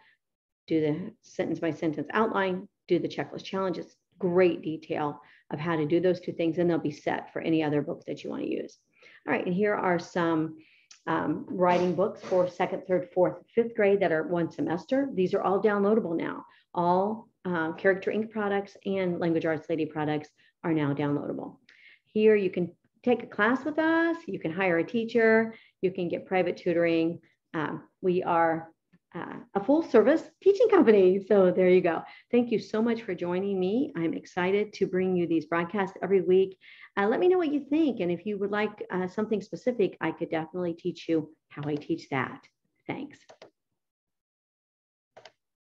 Do 0.67 0.79
the 0.79 1.11
sentence 1.23 1.59
by 1.59 1.71
sentence 1.71 2.07
outline, 2.13 2.67
do 2.87 2.99
the 2.99 3.07
checklist 3.07 3.43
challenges, 3.43 3.95
great 4.19 4.61
detail 4.61 5.19
of 5.51 5.59
how 5.59 5.75
to 5.75 5.85
do 5.85 5.99
those 5.99 6.21
two 6.21 6.31
things, 6.31 6.57
and 6.57 6.69
they'll 6.69 6.77
be 6.77 6.91
set 6.91 7.33
for 7.33 7.41
any 7.41 7.63
other 7.63 7.81
books 7.81 8.05
that 8.05 8.23
you 8.23 8.29
want 8.29 8.43
to 8.43 8.49
use. 8.49 8.77
All 9.27 9.33
right, 9.33 9.45
and 9.45 9.53
here 9.53 9.75
are 9.75 9.99
some 9.99 10.57
um, 11.07 11.45
writing 11.47 11.95
books 11.95 12.21
for 12.21 12.47
second, 12.47 12.83
third, 12.87 13.09
fourth, 13.13 13.37
fifth 13.53 13.75
grade 13.75 13.99
that 14.01 14.11
are 14.11 14.27
one 14.27 14.51
semester. 14.51 15.09
These 15.13 15.33
are 15.33 15.41
all 15.41 15.61
downloadable 15.61 16.15
now. 16.15 16.45
All 16.73 17.27
uh, 17.45 17.73
Character 17.73 18.11
Ink 18.11 18.31
products 18.31 18.77
and 18.85 19.19
Language 19.19 19.45
Arts 19.45 19.67
Lady 19.69 19.85
products 19.85 20.29
are 20.63 20.73
now 20.73 20.93
downloadable. 20.93 21.57
Here 22.05 22.35
you 22.35 22.49
can 22.49 22.71
take 23.03 23.23
a 23.23 23.27
class 23.27 23.65
with 23.65 23.79
us, 23.79 24.17
you 24.27 24.39
can 24.39 24.51
hire 24.51 24.77
a 24.77 24.83
teacher, 24.83 25.55
you 25.81 25.91
can 25.91 26.07
get 26.07 26.27
private 26.27 26.57
tutoring. 26.57 27.19
Um, 27.53 27.83
we 28.01 28.21
are 28.23 28.69
uh, 29.13 29.39
a 29.55 29.63
full 29.63 29.83
service 29.83 30.23
teaching 30.41 30.69
company. 30.69 31.23
So 31.27 31.51
there 31.51 31.69
you 31.69 31.81
go. 31.81 32.01
Thank 32.31 32.51
you 32.51 32.59
so 32.59 32.81
much 32.81 33.01
for 33.01 33.13
joining 33.13 33.59
me. 33.59 33.91
I'm 33.95 34.13
excited 34.13 34.73
to 34.73 34.87
bring 34.87 35.15
you 35.15 35.27
these 35.27 35.45
broadcasts 35.45 35.97
every 36.01 36.21
week. 36.21 36.57
Uh, 36.97 37.07
let 37.07 37.19
me 37.19 37.27
know 37.27 37.37
what 37.37 37.53
you 37.53 37.65
think. 37.69 37.99
And 37.99 38.11
if 38.11 38.25
you 38.25 38.37
would 38.37 38.51
like 38.51 38.83
uh, 38.91 39.07
something 39.07 39.41
specific, 39.41 39.97
I 40.01 40.11
could 40.11 40.29
definitely 40.29 40.73
teach 40.73 41.07
you 41.09 41.33
how 41.49 41.63
I 41.65 41.75
teach 41.75 42.07
that. 42.09 42.41
Thanks. 42.87 43.19